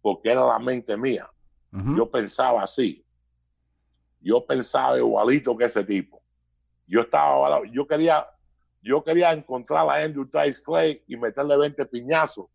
[0.00, 1.28] porque era la mente mía.
[1.70, 3.04] Yo pensaba así.
[4.20, 6.22] Yo pensaba igualito que ese tipo.
[6.86, 8.26] Yo estaba, yo quería,
[8.82, 12.46] yo quería encontrar a Andrew Dice Clay y meterle 20 piñazos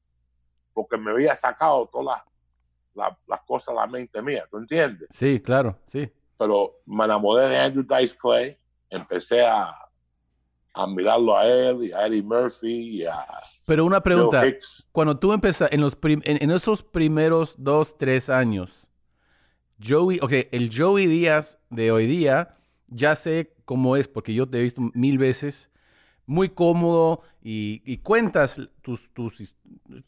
[0.73, 4.45] porque me había sacado todas las, las, las cosas de la mente mía.
[4.49, 5.07] ¿Tú entiendes?
[5.11, 6.11] Sí, claro, sí.
[6.37, 8.57] Pero me enamoré de Andrew Dice Clay.
[8.89, 9.73] Empecé a,
[10.73, 13.25] a mirarlo a él y a Eddie Murphy y a
[13.67, 14.43] Pero una pregunta.
[14.91, 18.91] Cuando tú empezaste, en, los en esos primeros dos, tres años,
[19.85, 22.55] Joey, ok, el Joey Díaz de hoy día,
[22.87, 25.69] ya sé cómo es, porque yo te he visto mil veces,
[26.25, 29.55] muy cómodo y, y cuentas tus, tus,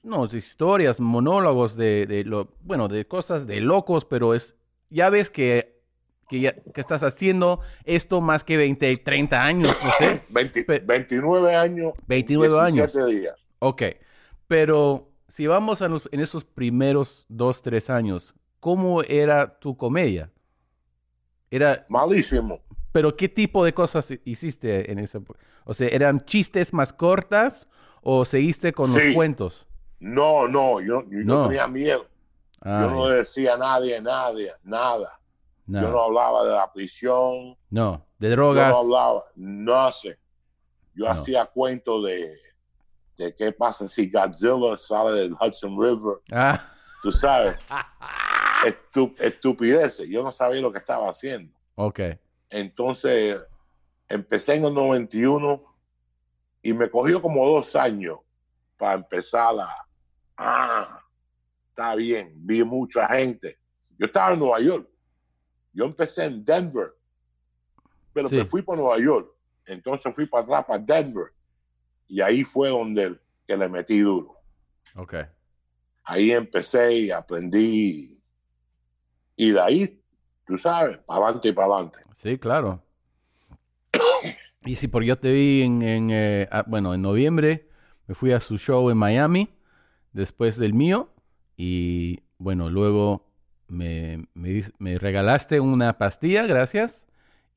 [0.01, 4.55] no, historias, monólogos de, de lo, bueno, de cosas de locos, pero es,
[4.89, 5.81] ya ves que,
[6.29, 10.21] que, ya, que estás haciendo esto más que 20, 30 años, no sé.
[10.29, 11.93] 20 Pe- 29 años.
[12.07, 12.93] 29 años.
[12.93, 13.35] 17 días.
[13.59, 13.83] Ok,
[14.47, 18.33] pero si vamos a los, en esos primeros dos, tres años,
[18.65, 20.31] ¿cómo era tu comedia?
[21.51, 22.63] Era, Malísimo.
[22.91, 25.21] pero ¿qué tipo de cosas hiciste en ese?
[25.65, 27.67] O sea, ¿eran chistes más cortas
[28.01, 29.13] o seguiste con los Sí.
[29.13, 29.67] cuentos?
[29.99, 31.47] No, no, yo, yo No.
[31.47, 32.07] tenía miedo.
[32.63, 35.19] Yo no le decía a nadie, nadie, nada.
[35.67, 37.55] no, Yo no hablaba de la prisión.
[37.69, 38.69] no, de Yo drogas.
[38.71, 40.17] no hablaba, no sé.
[40.95, 41.11] Yo No.
[41.11, 42.35] hacía cuentos de,
[43.15, 46.15] de qué pasa si Godzilla sale del Hudson River.
[46.31, 46.71] Ah,
[47.03, 47.59] Tú sabes,
[48.63, 50.07] estu- estupideces.
[50.07, 51.53] Yo no sabía lo que estaba haciendo.
[51.75, 51.99] ok,
[52.49, 53.37] Entonces,
[54.07, 55.63] empecé en el 91
[56.61, 58.19] y me cogió como dos años
[58.77, 59.87] para empezar a...
[60.37, 61.01] Ah,
[61.69, 63.57] está bien, vi mucha gente.
[63.97, 64.89] Yo estaba en Nueva York.
[65.73, 66.93] Yo empecé en Denver,
[68.13, 68.35] pero Sí.
[68.35, 69.29] me fui para Nueva York.
[69.65, 71.31] Entonces fui para atrás, para Denver.
[72.07, 74.37] Y ahí fue donde que le metí duro.
[74.95, 75.15] ok.
[76.07, 78.21] Ahí empecé y aprendí.
[79.35, 80.01] Y de ahí,
[80.45, 81.99] tú sabes, para adelante y para adelante.
[82.17, 82.81] Sí, claro.
[84.65, 87.69] Y sí, porque yo te vi en, en, eh, ah, bueno, en noviembre,
[88.07, 89.49] me fui a su show en Miami,
[90.11, 91.09] después del mío,
[91.55, 93.27] y bueno, luego
[93.67, 97.07] me, me, regalaste una pastilla, gracias,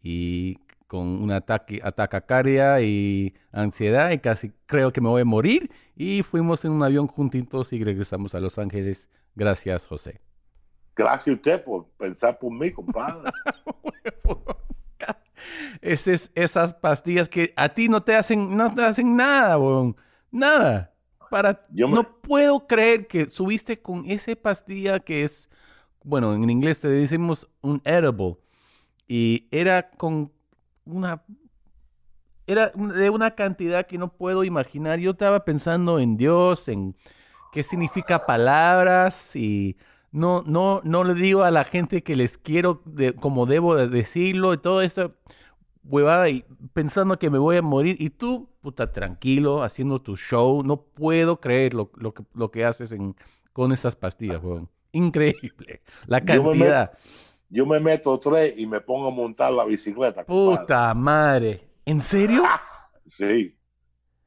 [0.02, 5.70] y con un ataque, atacacardia y ansiedad, y casi creo que me voy a morir,
[5.96, 9.08] y fuimos en un avión juntitos y regresamos a Los Ángeles.
[9.34, 10.20] Gracias, José.
[10.98, 13.30] Gracias a usted por pensar por mí, compadre.
[15.80, 19.96] Esas, esas pastillas que a ti no te hacen, no te hacen nada, weón.
[20.30, 20.92] Nada.
[21.30, 25.48] Para, Yo me- No puedo creer que subiste con esa pastilla que es,
[26.02, 28.36] bueno, en inglés te decimos un edible.
[29.06, 30.32] Y era con
[30.84, 31.22] una...
[32.46, 34.98] Era de una cantidad que no puedo imaginar.
[34.98, 36.96] Yo estaba pensando en Dios, en
[37.52, 39.76] qué significa palabras y
[40.12, 43.88] no, no, no le digo a la gente que les quiero de- como debo de
[43.88, 45.14] decirlo y todo esto
[45.84, 46.44] huevada y
[46.74, 51.40] pensando que me voy a morir y tú, puta, tranquilo, haciendo tu show, no puedo
[51.40, 53.16] creer lo, lo que, lo que haces en,
[53.52, 54.68] con esas pastillas, weón.
[54.92, 55.82] Increíble.
[56.06, 56.98] La Yo me cantidad.
[57.50, 60.24] Yo me meto tres y me pongo a montar la bicicleta.
[60.24, 60.58] compadre.
[60.60, 61.68] Puta madre.
[61.86, 62.42] ¿En serio?
[63.04, 63.56] Sí.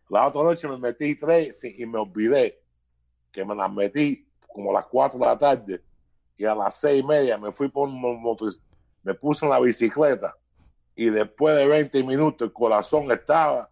[0.10, 2.62] La otra noche me metí tres y me olvidé
[3.32, 5.82] que me las metí como a las cuatro de la tarde
[6.38, 8.52] y a las seis y media me fui por un motor,
[9.04, 10.36] me puse en la bicicleta
[10.96, 13.70] y después de 20 minutos el corazón estaba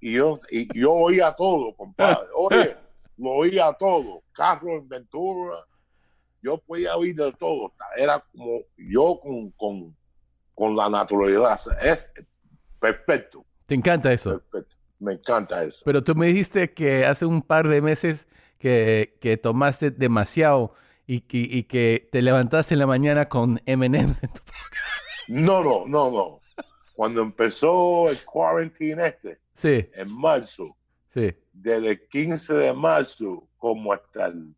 [0.00, 2.26] y yo, y yo oía todo, compadre.
[2.36, 2.76] Oye,
[3.16, 4.24] lo oía todo.
[4.32, 5.64] Carro en Ventura,
[6.42, 7.72] yo podía oír de todo.
[7.96, 9.96] Era como yo con, con,
[10.54, 11.78] con la naturaleza.
[11.80, 12.10] Es
[12.80, 14.40] perfecto, Te encanta eso.
[14.40, 14.76] perfecto.
[14.98, 15.82] Me encanta eso.
[15.84, 18.26] Pero tú me dijiste que hace un par de meses
[18.62, 20.72] que, que tomaste demasiado
[21.04, 24.40] y, que- y que te levantaste en la mañana con M&M's en tu
[25.26, 26.40] No, no, no, no.
[26.94, 30.76] Cuando empezó el quarantine este, Sí, en marzo,
[31.08, 31.34] sí.
[31.52, 34.54] desde el 15 de marzo como hasta el-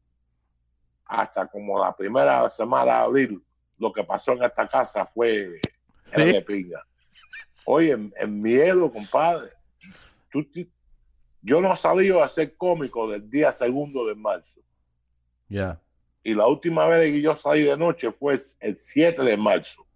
[1.07, 3.43] hasta como la primera semana de abril,
[3.79, 5.61] lo que pasó en esta casa fue
[6.13, 6.33] era ¿Sí?
[6.33, 6.87] de pinga.
[7.65, 9.49] Oye, en, en miedo, compadre.
[10.31, 10.45] Tú
[11.45, 14.63] yo no salí a ser cómico del día segundo de marzo.
[15.47, 15.79] Ya.
[16.23, 19.87] Y la última vez que yo salí de noche fue el 7 de marzo.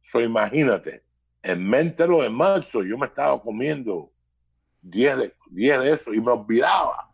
[0.00, 1.04] So, imagínate,
[1.40, 4.12] en Mentero de marzo yo me estaba comiendo
[4.82, 7.12] 10 de, 10 de eso y me olvidaba.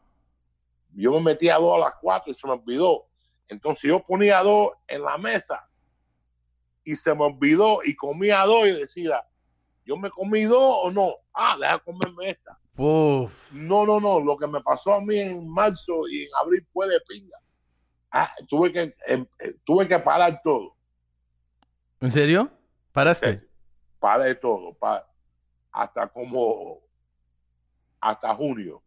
[0.94, 3.06] Yo me metía a dos a las 4 y se me olvidó.
[3.48, 5.68] Entonces yo ponía dos en la mesa
[6.82, 9.22] y se me olvidó y comía dos y decía,
[9.84, 11.16] yo me comí dos o no.
[11.34, 12.58] Ah, deja comerme esta.
[12.76, 13.32] Uf.
[13.52, 14.20] No, no, no.
[14.20, 17.38] Lo que me pasó a mí en marzo y en abril fue de pinga.
[18.10, 20.74] Ah, tuve que em, eh, tuve que parar todo.
[22.00, 22.50] ¿En serio?
[22.92, 23.42] ¿Paraste?
[23.98, 24.74] Paré todo.
[24.74, 25.06] pa-
[25.72, 26.80] hasta como
[28.00, 28.82] hasta junio.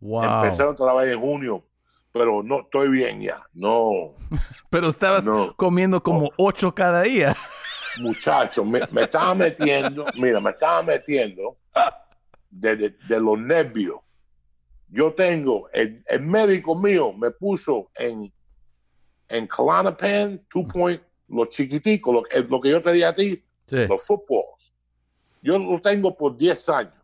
[0.00, 0.24] Wow.
[0.24, 1.64] Empecé otra vez en junio,
[2.12, 3.42] pero no estoy bien ya.
[3.52, 4.14] No,
[4.70, 5.54] Pero estabas no.
[5.56, 7.36] comiendo como ocho cada día.
[8.00, 11.56] Muchacho, me, me estaba metiendo, mira, me estaba metiendo
[12.54, 13.98] de, de- de los nervios.
[14.88, 18.32] Yo tengo, el, el médico mío me puso en,
[19.28, 23.42] en Klonopin 2 point, los chiquiticos, lo, que- lo que yo te di a ti,
[23.66, 23.86] Sí.
[23.88, 24.72] los footballs.
[25.42, 26.94] Yo lo tengo por 10 años.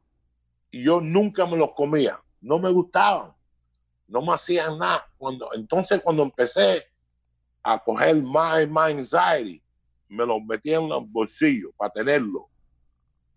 [0.73, 2.23] y yo nunca me los comía.
[2.41, 3.33] No me gustaban.
[4.07, 5.05] No me hacían nada.
[5.19, 6.85] Cuando, entonces, cuando empecé
[7.63, 9.61] a coger más más anxiety,
[10.09, 12.49] me los metí en los bolsillos para tenerlo.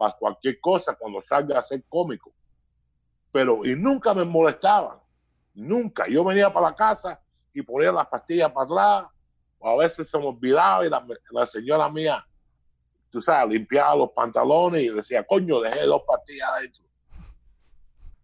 [0.04, 2.34] Para cualquier cosa cuando salga a ser cómico.
[3.32, 4.98] Pero, y nunca me molestaban.
[5.54, 6.06] Nunca.
[6.10, 7.22] Yo venía para la casa
[7.54, 9.12] y ponía las pastillas para atrás.
[9.60, 12.28] O a veces se me olvidaba y la, la señora mía,
[13.10, 16.84] tú sabes, limpiaba los pantalones y decía, coño, dejé dos pastillas adentro.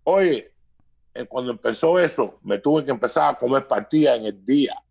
[0.04, 0.54] Oye,
[1.14, 4.84] eh, cuando empezó eso, me tuve que empezar a comer pastillas en el día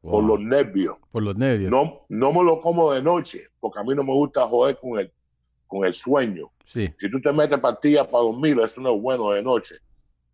[0.00, 0.96] por los nervios.
[1.12, 1.70] Por los nervios.
[1.70, 4.98] No, no me lo como de noche, porque a mí no me gusta joder con
[4.98, 5.12] el,
[5.72, 6.50] con el sueño.
[6.66, 6.92] Sí.
[6.98, 9.76] Si tú te metes pastillas para dormir, eso no es bueno de noche.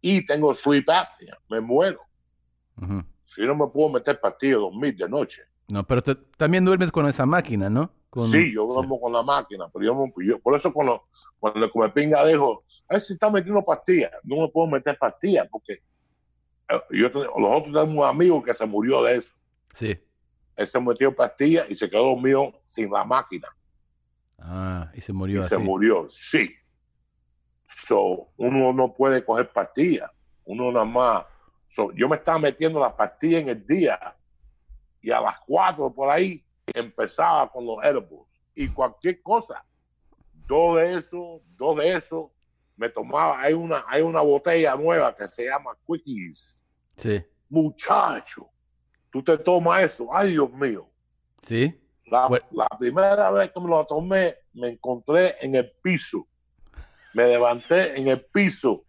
[0.01, 2.01] Y tengo sleep apnea, me muero.
[3.25, 5.43] Si no me puedo meter pastillas dormir de noche.
[5.69, 7.93] No, pero te- también duermes con esa máquina, ¿no?
[8.11, 11.03] Con- Sí, yo duermo con la máquina, pero yo, me- yo- por eso cuando,
[11.39, 15.47] cuando come pinga dejo, a ver si está metiendo pastillas, no me puedo meter pastillas
[15.51, 19.35] porque eh, yo ten- los otros tenemos un amigo que se murió de eso.
[19.75, 19.97] Sí.
[20.57, 23.49] Él se metió pastillas y se quedó dormido sin la máquina
[24.39, 25.65] Ah, y se y murió se así.
[25.65, 26.07] murió.
[26.09, 26.55] Sí.
[27.65, 30.11] So, uno no puede coger pastillas,
[30.45, 31.25] uno nada más.
[31.67, 34.17] So, yo me estaba metiendo las pastillas en el día
[35.03, 36.43] y a las cuatro por ahí
[36.75, 39.65] empezaba con los edibles y cualquier cosa.
[40.47, 42.33] Dos de eso, dos de eso,
[42.77, 43.41] me tomaba.
[43.41, 46.65] Hay una, hay una botella nueva que se llama Quickies.
[46.97, 47.23] Sí.
[47.51, 48.49] Muchacho,
[49.11, 50.09] tú te tomas eso.
[50.11, 50.89] Ay, Dios mío.
[51.47, 51.79] Sí.
[52.11, 52.47] La, Bueno.
[52.53, 56.27] la primera vez que me lo tomé, me encontré en el piso.
[57.15, 58.85] Me levanté en el piso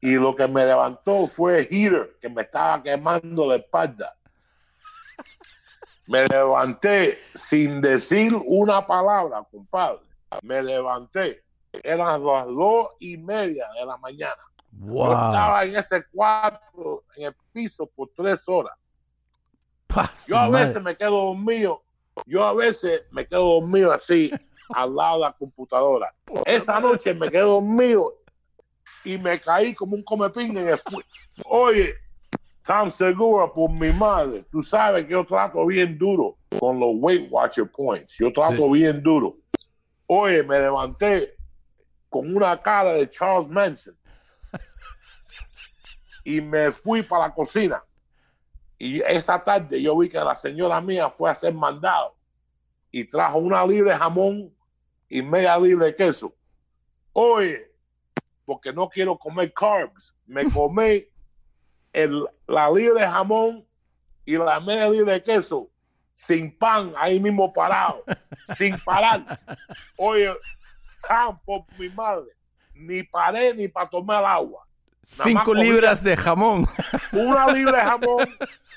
[0.00, 4.14] y lo que me levantó fue el heater que me estaba quemando la espalda.
[6.06, 10.00] Me levanté sin decir una palabra, compadre.
[10.42, 11.42] Me levanté.
[11.82, 14.42] Eran las dos y media de la mañana.
[14.72, 18.76] Yo estaba en ese cuarto, en el piso, por tres horas.
[20.26, 20.64] Yo a madre.
[20.66, 21.83] veces me quedo dormido,
[22.26, 24.30] yo a veces me quedo dormido así
[24.74, 26.14] al lado de la computadora.
[26.46, 28.14] Esa noche me quedo dormido
[29.04, 30.80] y me caí como un comepín en el
[31.44, 31.94] Oye,
[32.62, 37.28] tan seguro por mi madre, tú sabes que yo trato bien duro con los Weight
[37.30, 38.16] Watcher Points.
[38.18, 38.70] Yo trato Sí.
[38.72, 39.36] bien duro.
[40.06, 41.36] Oye, me levanté
[42.08, 43.96] con una cara de Charles Manson
[46.24, 47.82] y me fui para la cocina.
[48.84, 52.14] Y esa tarde yo vi que la señora mía fue a hacer mandado
[52.90, 54.54] y trajo una libre de jamón
[55.08, 56.36] y media libre de queso.
[57.14, 57.72] Oye,
[58.44, 61.02] porque no quiero comer carbs, me comí
[61.94, 63.66] el, la libre de jamón
[64.26, 65.70] y la media libre de queso
[66.12, 68.04] sin pan, ahí mismo parado,
[68.54, 69.40] sin parar.
[69.96, 70.30] Oye,
[70.98, 72.36] Sam, por mi madre,
[72.74, 74.63] ni paré ni para tomar agua.
[75.06, 76.66] Cinco libras de jamón.
[77.12, 78.28] una libra de jamón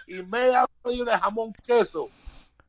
[0.07, 2.09] y media libra de jamón queso.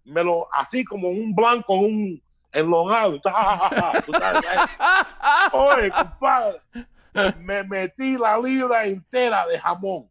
[0.05, 3.21] Me lo, así como un blanco en un enlongado.
[5.53, 6.61] Oye, compadre,
[7.41, 10.09] me metí la libra entera de jamón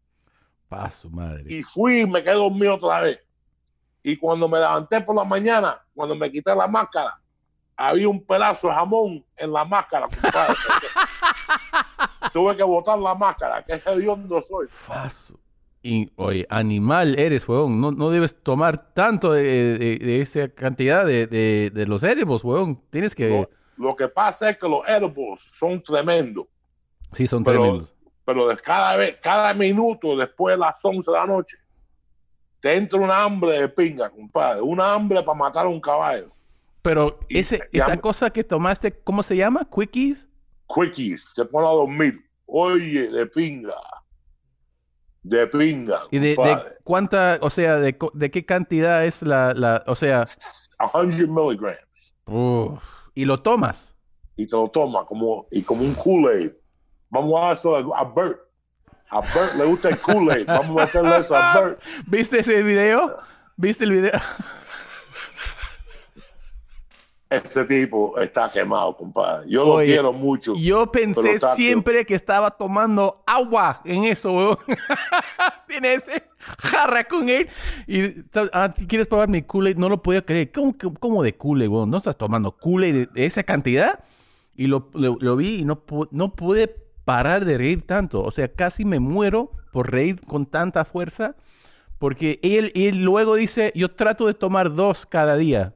[0.70, 1.44] Pa, su madre.
[1.48, 3.24] y fui y me quedé dormido otra vez.
[4.04, 7.20] Y cuando me levanté por la mañana, cuando me quité la máscara,
[7.76, 10.56] había un pedazo de jamón en la máscara, compadre.
[12.38, 14.68] Tuve que botar la máscara, que hediondo soy.
[15.82, 17.82] Y, oye, animal eres, weón.
[17.82, 19.44] No, no debes tomar tanto de,
[19.80, 22.80] de- de esa cantidad de, de- de los edibles, weón.
[22.92, 23.30] Tienes que...
[23.30, 23.50] Lo,
[23.90, 26.46] lo que pasa es que los edibles son tremendos,
[27.14, 27.96] Sí, son pero- tremendos.
[28.24, 31.58] pero de cada vez, cada minuto después de las 11 de la noche,
[32.60, 34.62] te entra una hambre de pinga, compadre.
[34.62, 36.32] Una hambre para matar a un caballo.
[36.84, 39.68] Pero y- ese, y esa cosa que tomaste, ¿cómo se llama?
[39.74, 40.28] ¿Quickies?
[40.68, 42.27] Quickies, te pone a dormir.
[42.48, 43.76] Oye, de pinga.
[45.22, 46.04] De pinga.
[46.10, 46.36] ¿Y de,
[46.84, 52.16] cuánta, o sea, de, de qué cantidad es la, la o sea, 100 miligrams.
[52.26, 52.82] uf,
[53.14, 53.96] y lo tomas?
[54.38, 56.52] Y te lo toma como, y como un Kool-Aid.
[57.10, 58.40] Vamos a a, a Bert.
[59.10, 60.46] A Bert le gusta el Kool-Aid.
[60.46, 61.82] Vamos a meterle eso a Bert.
[62.08, 63.16] ¿Viste ese video?
[63.58, 64.12] ¿Viste el video?
[67.30, 69.50] Ese tipo está quemado, compadre.
[69.50, 70.56] Yo lo Oye, quiero mucho.
[70.56, 74.58] Yo pensé siempre que estaba tomando agua en eso, weón.
[75.68, 76.24] Tiene ese
[76.58, 77.50] jarra con él.
[77.86, 78.22] Y,
[78.54, 79.76] ah, ¿quieres probar mi Kool-Aid?
[79.78, 80.52] No lo podía creer.
[80.54, 81.90] ¿Cómo, cómo de Kool-Aid, weón?
[81.90, 84.00] ¿No estás tomando Kool-Aid de, de esa cantidad?
[84.56, 86.74] Y lo, lo- lo vi y no, no pude
[87.04, 88.24] parar de reír tanto.
[88.24, 91.36] O sea, casi me muero por reír con tanta fuerza.
[92.00, 95.74] Porque él, él luego dice, yo trato de tomar dos cada día.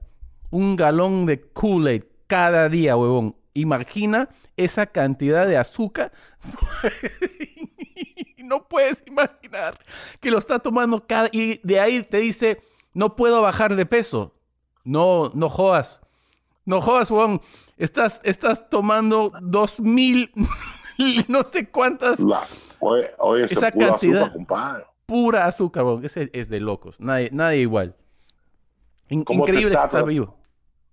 [0.52, 3.36] Un galón de Kool-Aid cada día, huevón.
[3.54, 6.12] imagina esa cantidad de azúcar.
[8.38, 9.80] no puedes imaginar
[10.20, 11.30] que lo está tomando cada...
[11.32, 12.62] Y de ahí te dice,
[12.94, 14.34] no puedo bajar de peso.
[14.84, 16.02] No, no jodas.
[16.66, 17.42] No jodas, Juan.
[17.78, 20.32] Estás, estás tomando dos mil,
[21.28, 22.20] no sé cuántas.
[22.80, 24.84] oye, oye, esa cantidad, azúcar, compadre.
[25.06, 25.86] Pura azúcar.
[26.04, 27.00] Ese es de locos.
[27.00, 27.96] Nadie, nadie igual.
[29.10, 30.41] increíble está vivo.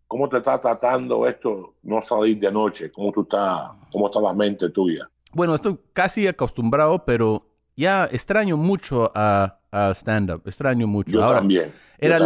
[0.09, 2.91] ¿Cómo te está tratando esto no salir de noche?
[2.91, 5.09] ¿Cómo tú estás, cómo está la mente tuya?
[5.33, 7.47] Bueno, estoy casi acostumbrado, pero
[7.77, 10.43] ya extraño mucho a, a stand-up.
[10.47, 11.11] Extraño mucho.
[11.11, 11.75] Yo también.
[11.99, 12.19] Era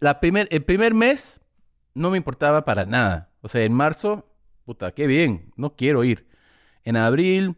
[0.00, 1.38] La, primer, el primer mes
[1.94, 3.28] no me importaba para nada.
[3.42, 4.24] O sea, en marzo,
[4.64, 6.26] puta, qué bien, no quiero ir.
[6.84, 7.54] En abril,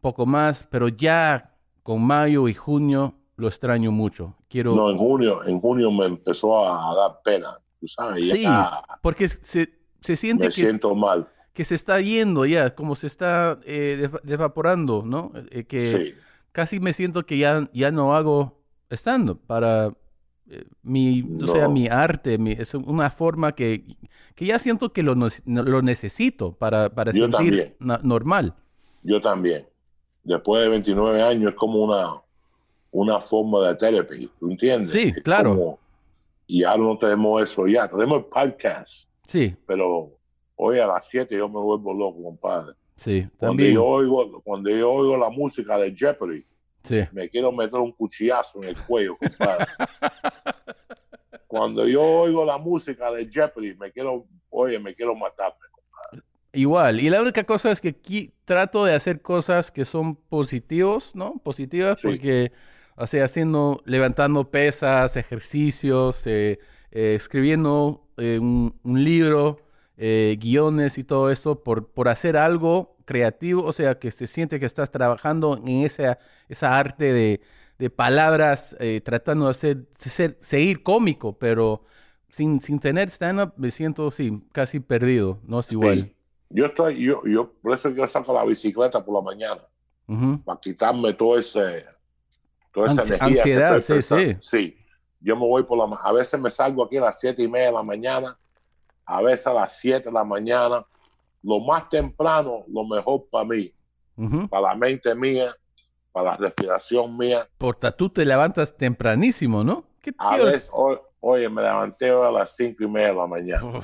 [0.00, 4.34] poco más, pero ya con mayo y junio lo extraño mucho.
[4.48, 4.74] Quiero...
[4.74, 8.44] No, en junio, en junio me empezó a dar pena sí,
[9.02, 11.28] porque se, se siente me siento mal.
[11.52, 15.32] que se está yendo ya, como se está eh, evaporando, ¿no?
[15.50, 16.14] Eh, que
[16.52, 18.60] casi me siento que ya, ya no hago
[18.90, 19.94] estando para
[20.50, 23.96] eh, mi, o sea, mi arte, es una forma que,
[24.34, 25.14] que ya siento que lo,
[25.46, 28.54] lo necesito para, para sentir normal.
[29.02, 29.66] Yo también.
[30.24, 32.22] Después de 29 años es como una,
[32.90, 34.90] una forma de terapia, ¿tú entiendes?
[34.90, 35.78] Sí, claro
[36.48, 37.86] y ahora no tenemos eso ya.
[37.86, 39.10] Tenemos el podcast.
[39.26, 39.54] Sí.
[39.66, 40.18] Pero
[40.56, 42.74] hoy a las 7 yo me vuelvo loco, compadre.
[42.96, 43.74] Sí, cuando también.
[43.74, 46.44] Yo oigo, cuando yo oigo la música de Jeopardy,
[46.82, 47.00] sí.
[47.12, 49.66] me quiero meter un cuchillazo en el cuello, compadre.
[51.46, 55.60] cuando yo oigo la música de Jeopardy, me quiero, oye, me quiero matarme.
[55.70, 56.26] Compadre.
[56.54, 61.14] Igual, y la única cosa es que aquí trato de hacer cosas que son positivos,
[61.14, 61.38] ¿no?
[61.44, 62.52] Positivas, porque
[62.98, 66.58] o sea, haciendo, levantando pesas, ejercicios, eh,
[66.90, 69.60] eh, escribiendo eh, un, libro,
[69.96, 74.66] guiones y todo eso por, por hacer algo creativo, o sea, que se siente que
[74.66, 76.18] estás trabajando en esa,
[76.48, 77.40] esa arte de,
[77.78, 81.84] de palabras, tratando de hacer, ser, seguir cómico, pero
[82.28, 86.12] sin, sin tener stand-up me siento, sí, casi perdido, no es igual.
[86.50, 89.62] Yo estoy, yo, yo, por eso yo saco la bicicleta por la mañana,
[90.44, 91.84] para quitarme todo ese
[92.84, 94.36] ansiedad, sí, sí.
[94.38, 94.78] Sí,
[95.20, 97.66] yo me voy por la a veces me salgo aquí a las siete y media
[97.66, 98.38] de la mañana,
[99.08, 100.86] a veces a las 7 de la mañana.
[101.42, 103.72] Lo más temprano, lo mejor para mí,
[104.50, 105.50] para la mente mía,
[106.12, 107.48] para la respiración mía.
[107.56, 109.84] Porque tú te levantas tempranísimo, ¿no?
[110.02, 113.80] ¿Qué a veces, hoy, oye, me levanté a las cinco y media de la mañana.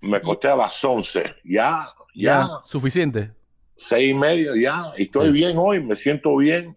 [0.00, 1.36] Me costé a las 11.
[1.44, 2.42] Ya, ya.
[2.42, 3.37] ya suficiente
[3.78, 6.76] seis y medio ya, y estoy bien hoy, me siento bien.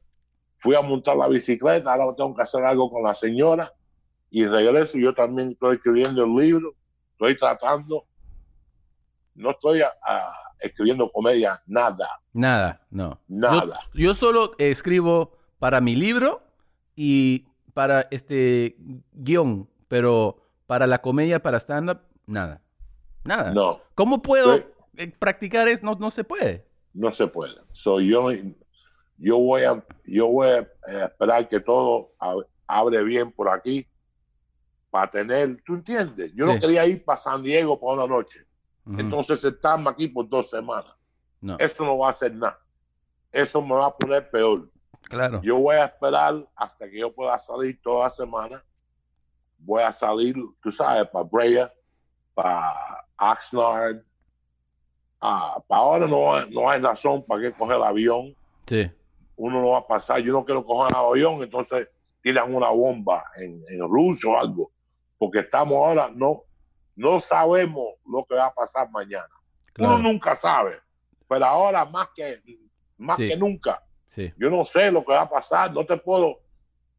[0.60, 3.74] Fui a montar la bicicleta, ahora tengo que hacer algo con la señora
[4.30, 5.00] y regreso.
[5.00, 6.76] Yo también estoy escribiendo el libro,
[7.14, 8.06] estoy tratando,
[9.34, 9.82] no estoy
[10.60, 12.22] escribiendo comedia, nada.
[12.32, 13.20] Nada, no.
[13.28, 13.80] Nada.
[13.96, 16.44] Yo, solo escribo para mi libro
[16.96, 18.76] y para este
[19.14, 22.62] guion, pero para la comedia, para stand-up, nada.
[23.24, 23.52] Nada.
[23.52, 23.82] No.
[23.96, 24.56] ¿Cómo puedo
[24.98, 25.84] eh, practicar eso?
[25.84, 27.56] No, no se puede no se puede.
[27.72, 28.30] So, yo,
[29.18, 30.70] yo, voy a, yo voy a
[31.06, 32.12] esperar que todo
[32.68, 33.88] abre bien por aquí
[34.90, 36.32] para tener, ¿tú entiendes?
[36.36, 38.46] Yo no quería ir para San Diego por una noche.
[38.98, 40.94] Entonces estamos aquí por dos semanas.
[41.40, 41.58] No.
[41.58, 42.60] Eso no va a hacer nada.
[43.32, 44.70] Eso me va a poner peor.
[45.04, 45.42] Claro.
[45.42, 48.64] Yo voy a esperar hasta que yo pueda salir toda la semana.
[49.58, 51.74] Voy a salir, tú sabes, para Brea,
[52.34, 54.04] para Oxnard,
[55.22, 58.36] ah, para ahora no, no hay razón para que coger el avión.
[58.68, 58.90] Sí.
[59.36, 60.20] Uno no va a pasar.
[60.22, 61.88] Yo no quiero coger el avión, entonces
[62.22, 64.72] tiran una bomba en, en Rusia o algo.
[65.18, 66.44] Porque estamos ahora, no,
[66.96, 69.30] no sabemos lo que va a pasar mañana.
[69.78, 70.74] Uno nunca sabe.
[71.28, 72.42] Pero ahora más que,
[72.98, 73.84] más que nunca.
[74.10, 74.32] Sí.
[74.38, 75.72] Yo no sé lo que va a pasar.
[75.72, 76.42] No te puedo,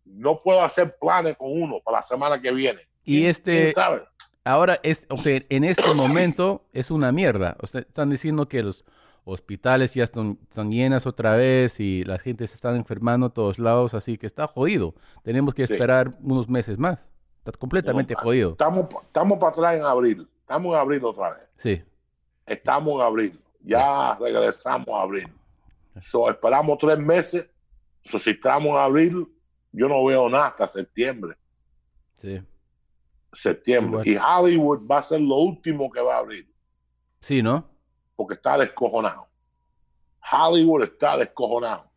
[0.05, 2.81] no puedo hacer planes con uno para la semana que viene.
[3.05, 4.03] Y este, ¿Quién sabe?
[4.45, 7.57] Ahora, es, o sea, en este momento es una mierda.
[7.61, 8.85] O sea, están diciendo que los
[9.25, 10.39] hospitales ya están,
[10.69, 14.49] llenas otra vez y la gente se está enfermando a todos lados, así que está
[14.49, 14.95] jodido.
[15.23, 17.09] Tenemos que esperar unos meses más.
[17.39, 18.53] Está completamente jodido.
[18.53, 20.29] Estamos, estamos para atrás en abril.
[20.41, 21.49] Estamos en abril otra vez.
[21.57, 21.83] Sí.
[22.45, 23.41] Estamos en abril.
[23.61, 25.29] Ya regresamos a abril.
[26.01, 27.49] So, esperamos tres meses.
[28.05, 29.29] So, si estamos en abril,
[29.71, 31.37] yo no veo nada hasta septiembre.
[32.19, 32.43] Sí
[33.33, 34.03] septiembre.
[34.05, 36.49] Y Hollywood va a ser lo último que va a abrir.
[37.21, 37.69] Sí, ¿no?
[38.17, 39.29] Porque está descojonado.
[40.31, 41.91] Hollywood está descojonado.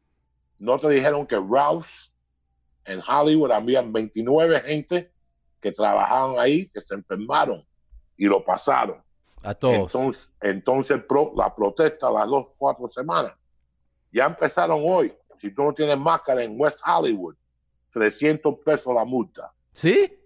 [0.58, 2.14] ¿No te dijeron que Ralph's
[2.86, 5.12] en Hollywood habían 29 gente
[5.60, 7.66] que trabajaban ahí, que se enfermaron
[8.18, 9.04] y lo pasaron?
[9.44, 9.76] A todos.
[9.76, 13.34] Entonces, entonces pro- la protesta las dos, cuatro semanas.
[14.12, 15.14] Ya empezaron hoy.
[15.38, 17.36] Si tú no tienes máscara en West Hollywood,
[17.92, 19.54] 300 pesos la multa.
[19.74, 20.18] ¿Sí?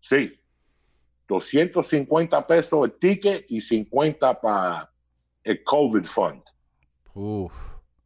[0.00, 0.40] Sí.
[1.28, 4.90] 250 pesos el ticket y 50 para
[5.42, 6.42] el COVID Fund.
[7.14, 7.52] Uf.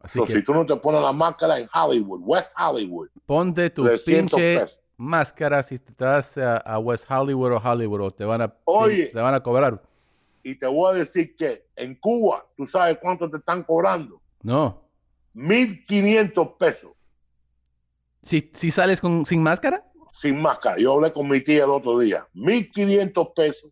[0.01, 3.69] Así So, que si tú no te pones la máscara en Hollywood, West Hollywood, ponte
[3.71, 4.81] tu 300 pinche pesos.
[4.97, 9.07] máscara si te vas a, a West Hollywood o Hollywood o te van a, Oye.
[9.07, 9.83] te van a cobrar.
[10.45, 14.23] Y te voy a decir que en Cuba, tú sabes cuánto te están cobrando.
[14.43, 14.83] No.
[15.35, 16.93] 1.500 pesos
[18.23, 19.83] Si, si sales con, sin máscara,
[20.21, 20.77] sin máscara.
[20.79, 22.27] Yo hablé con mi tía el otro día.
[22.35, 23.71] 1.500 pesos.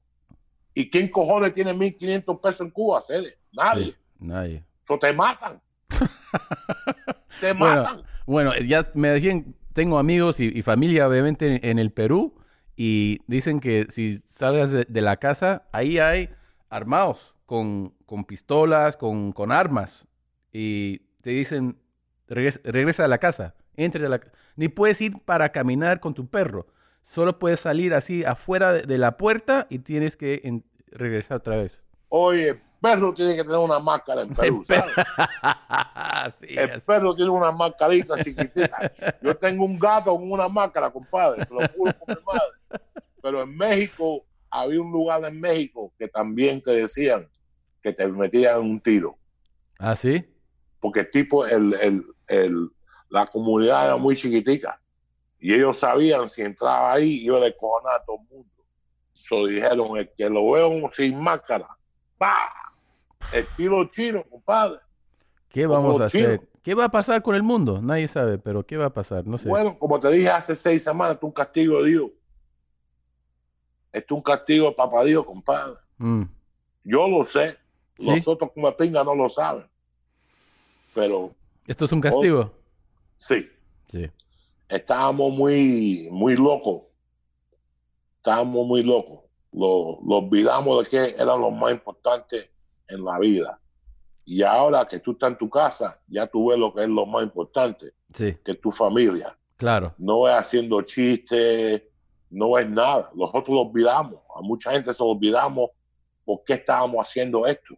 [0.75, 3.01] ¿Y quién cojones tiene 1.500 pesos en Cuba?
[3.01, 3.39] Cele?
[3.53, 3.85] Nadie.
[3.85, 4.65] Sí, nadie.
[4.83, 5.61] So, te matan.
[7.41, 8.03] te matan.
[8.27, 12.35] Bueno, ya me decían, tengo amigos y, y familia obviamente en, en el Perú
[12.77, 16.31] y dicen que si salgas de, de la casa, ahí hay
[16.69, 20.09] armados con, con pistolas, con, con armas
[20.53, 21.79] y te dicen,
[22.29, 24.33] "Regres- regresa a la casa, entre la ca-".
[24.57, 26.67] Ni puedes ir para caminar con tu perro,
[27.03, 31.57] solo puedes salir así afuera de, de la puerta y tienes que en- regresar otra
[31.57, 31.85] vez.
[32.09, 34.93] Oye, el perro tiene que tener una máscara en Perú, El perro.
[34.95, 35.07] ¿sabes?
[36.41, 36.81] Sí, El así.
[36.87, 38.93] perro tiene una mascarita chiquitita.
[39.23, 41.45] Yo tengo un gato con una máscara, compadre.
[41.47, 42.83] Te lo juro por mi madre.
[43.23, 47.29] Pero en México, había un lugar en México que también te decían
[47.83, 49.17] que te metían un tiro.
[49.79, 50.25] ¿Ah, sí?
[50.81, 52.71] Porque tipo, el, el, el-
[53.17, 54.79] la comunidad era muy chiquitica.
[55.39, 58.51] Y ellos sabían si entraba ahí, iba a descojonar a todo el mundo.
[59.13, 61.67] So dijeron, el que lo veo sin máscara,
[62.19, 62.37] ¡pa!
[63.33, 64.79] Estilo chino, compadre.
[65.49, 66.27] ¿Qué vamos Como a chino.
[66.29, 66.49] hacer?
[66.63, 67.81] ¿Qué va a pasar con el mundo?
[67.81, 69.27] Nadie sabe, pero ¿qué va a pasar?
[69.27, 69.49] No sé.
[69.49, 72.11] Bueno, como te dije hace seis semanas, esto es un castigo de Dios.
[73.93, 75.77] Esto es un castigo de papá Dios, compadre.
[75.99, 76.25] Mm,
[76.85, 77.57] Yo lo sé.
[77.99, 78.07] ¿Sí?
[78.07, 79.67] Los otros como pinga no lo saben.
[80.95, 81.31] Pero
[81.67, 82.53] ¿Esto es un castigo?
[83.17, 83.49] Sí,
[83.89, 84.11] Sí.
[84.69, 86.83] estábamos muy, muy locos.
[88.17, 89.21] Estábamos muy locos.
[89.53, 92.51] Lo, lo olvidamos de que era lo más importante
[92.89, 93.61] en la vida.
[94.25, 97.07] Y ahora que tú estás en tu casa, ya tú ves lo que es lo
[97.07, 99.39] más importante, Sí, que es tu familia.
[99.57, 99.95] claro.
[99.99, 101.83] no es haciendo chistes,
[102.29, 103.11] no es nada.
[103.15, 104.21] Nosotros lo olvidamos.
[104.37, 105.71] A mucha gente se lo olvidamos
[106.25, 107.75] por qué estábamos haciendo esto.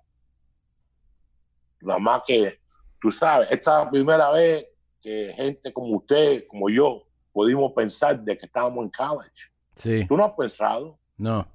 [1.81, 2.59] Nada más que,
[3.01, 4.67] tú sabes, esta primera vez
[5.09, 9.47] que gente como usted, como yo, pudimos pensar de que estábamos en college.
[9.75, 10.05] Sí.
[10.07, 11.49] Tú no has pensado, No.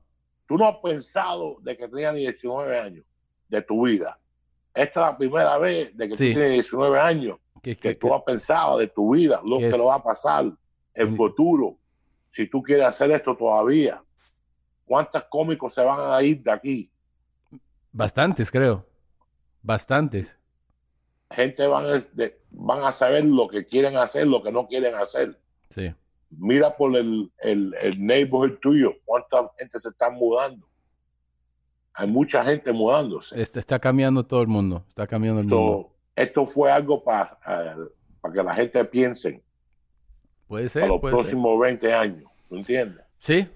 [0.47, 3.05] tú no has pensado de que tenías 19 años
[3.47, 4.19] de tu vida.
[4.73, 6.29] Esta es la primera vez de que Sí.
[6.33, 9.77] tú tienes 19 años ¿Qué, que tú has pensado de tu vida, lo ¿Qué que
[9.77, 10.51] lo va a pasar,
[10.95, 11.77] el futuro,
[12.25, 14.03] si tú quieres hacer esto todavía.
[14.85, 16.91] ¿Cuántos cómicos se van a ir de aquí?
[17.91, 18.85] Bastantes, creo.
[19.61, 20.35] Bastantes.
[21.33, 24.95] Gente van a, de- van a saber lo que quieren hacer, lo que no quieren
[24.95, 25.39] hacer.
[25.69, 25.93] Sí.
[26.29, 30.67] Mira por el, el, el neighborhood tuyo, cuánta gente se está mudando.
[31.93, 33.39] Hay mucha gente mudándose.
[33.39, 34.83] Este, está cambiando todo el mundo.
[34.89, 35.93] Está cambiando el So, mundo.
[36.15, 37.37] esto fue algo para
[38.33, 39.43] que la gente piense
[40.47, 41.21] Puede ser, los puede ser.
[41.21, 42.31] próximos 20 años.
[42.49, 43.03] ¿Tú entiendes?
[43.19, 43.47] Sí,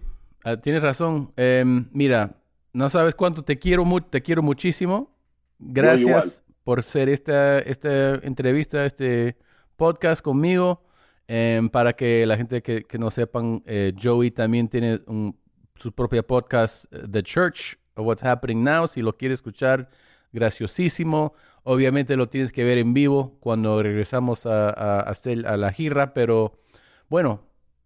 [0.44, 1.32] ah, tienes razón.
[1.36, 2.36] Em, mira,
[2.74, 5.12] no sabes cuánto te quiero, te quiero muchísimo.
[5.60, 9.38] Gracias por ser esta, esta entrevista, este
[9.78, 10.84] podcast conmigo.
[11.30, 15.34] Em, para que la gente que, que no sepan, eh, Joey también tiene un-
[15.76, 18.86] su propia podcast, eh, The Church of What's Happening Now.
[18.90, 19.90] Si lo quieres escuchar,
[20.34, 21.34] graciosísimo.
[21.64, 26.60] Obviamente lo tienes que ver en vivo cuando regresamos a, a, a la gira, pero
[27.08, 27.44] bueno,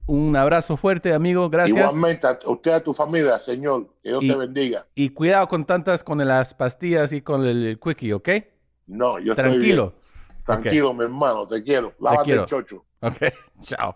[0.08, 1.52] un abrazo fuerte, amigo.
[1.52, 1.78] Gracias.
[1.78, 4.88] Igualmente, a usted, a tu familia, Señor, que Dios Y- te bendiga.
[4.96, 8.30] Y cuidado con tantas, con las pastillas y con el, quickie, ¿ok?
[8.88, 9.94] No, yo estoy Tranquilo.
[9.94, 9.94] bien.
[10.44, 11.94] Tranquilo, mi hermano, te quiero.
[12.00, 12.42] Lávate quiero.
[12.42, 12.86] el chocho.
[13.02, 13.18] Ok,
[13.64, 13.96] chao.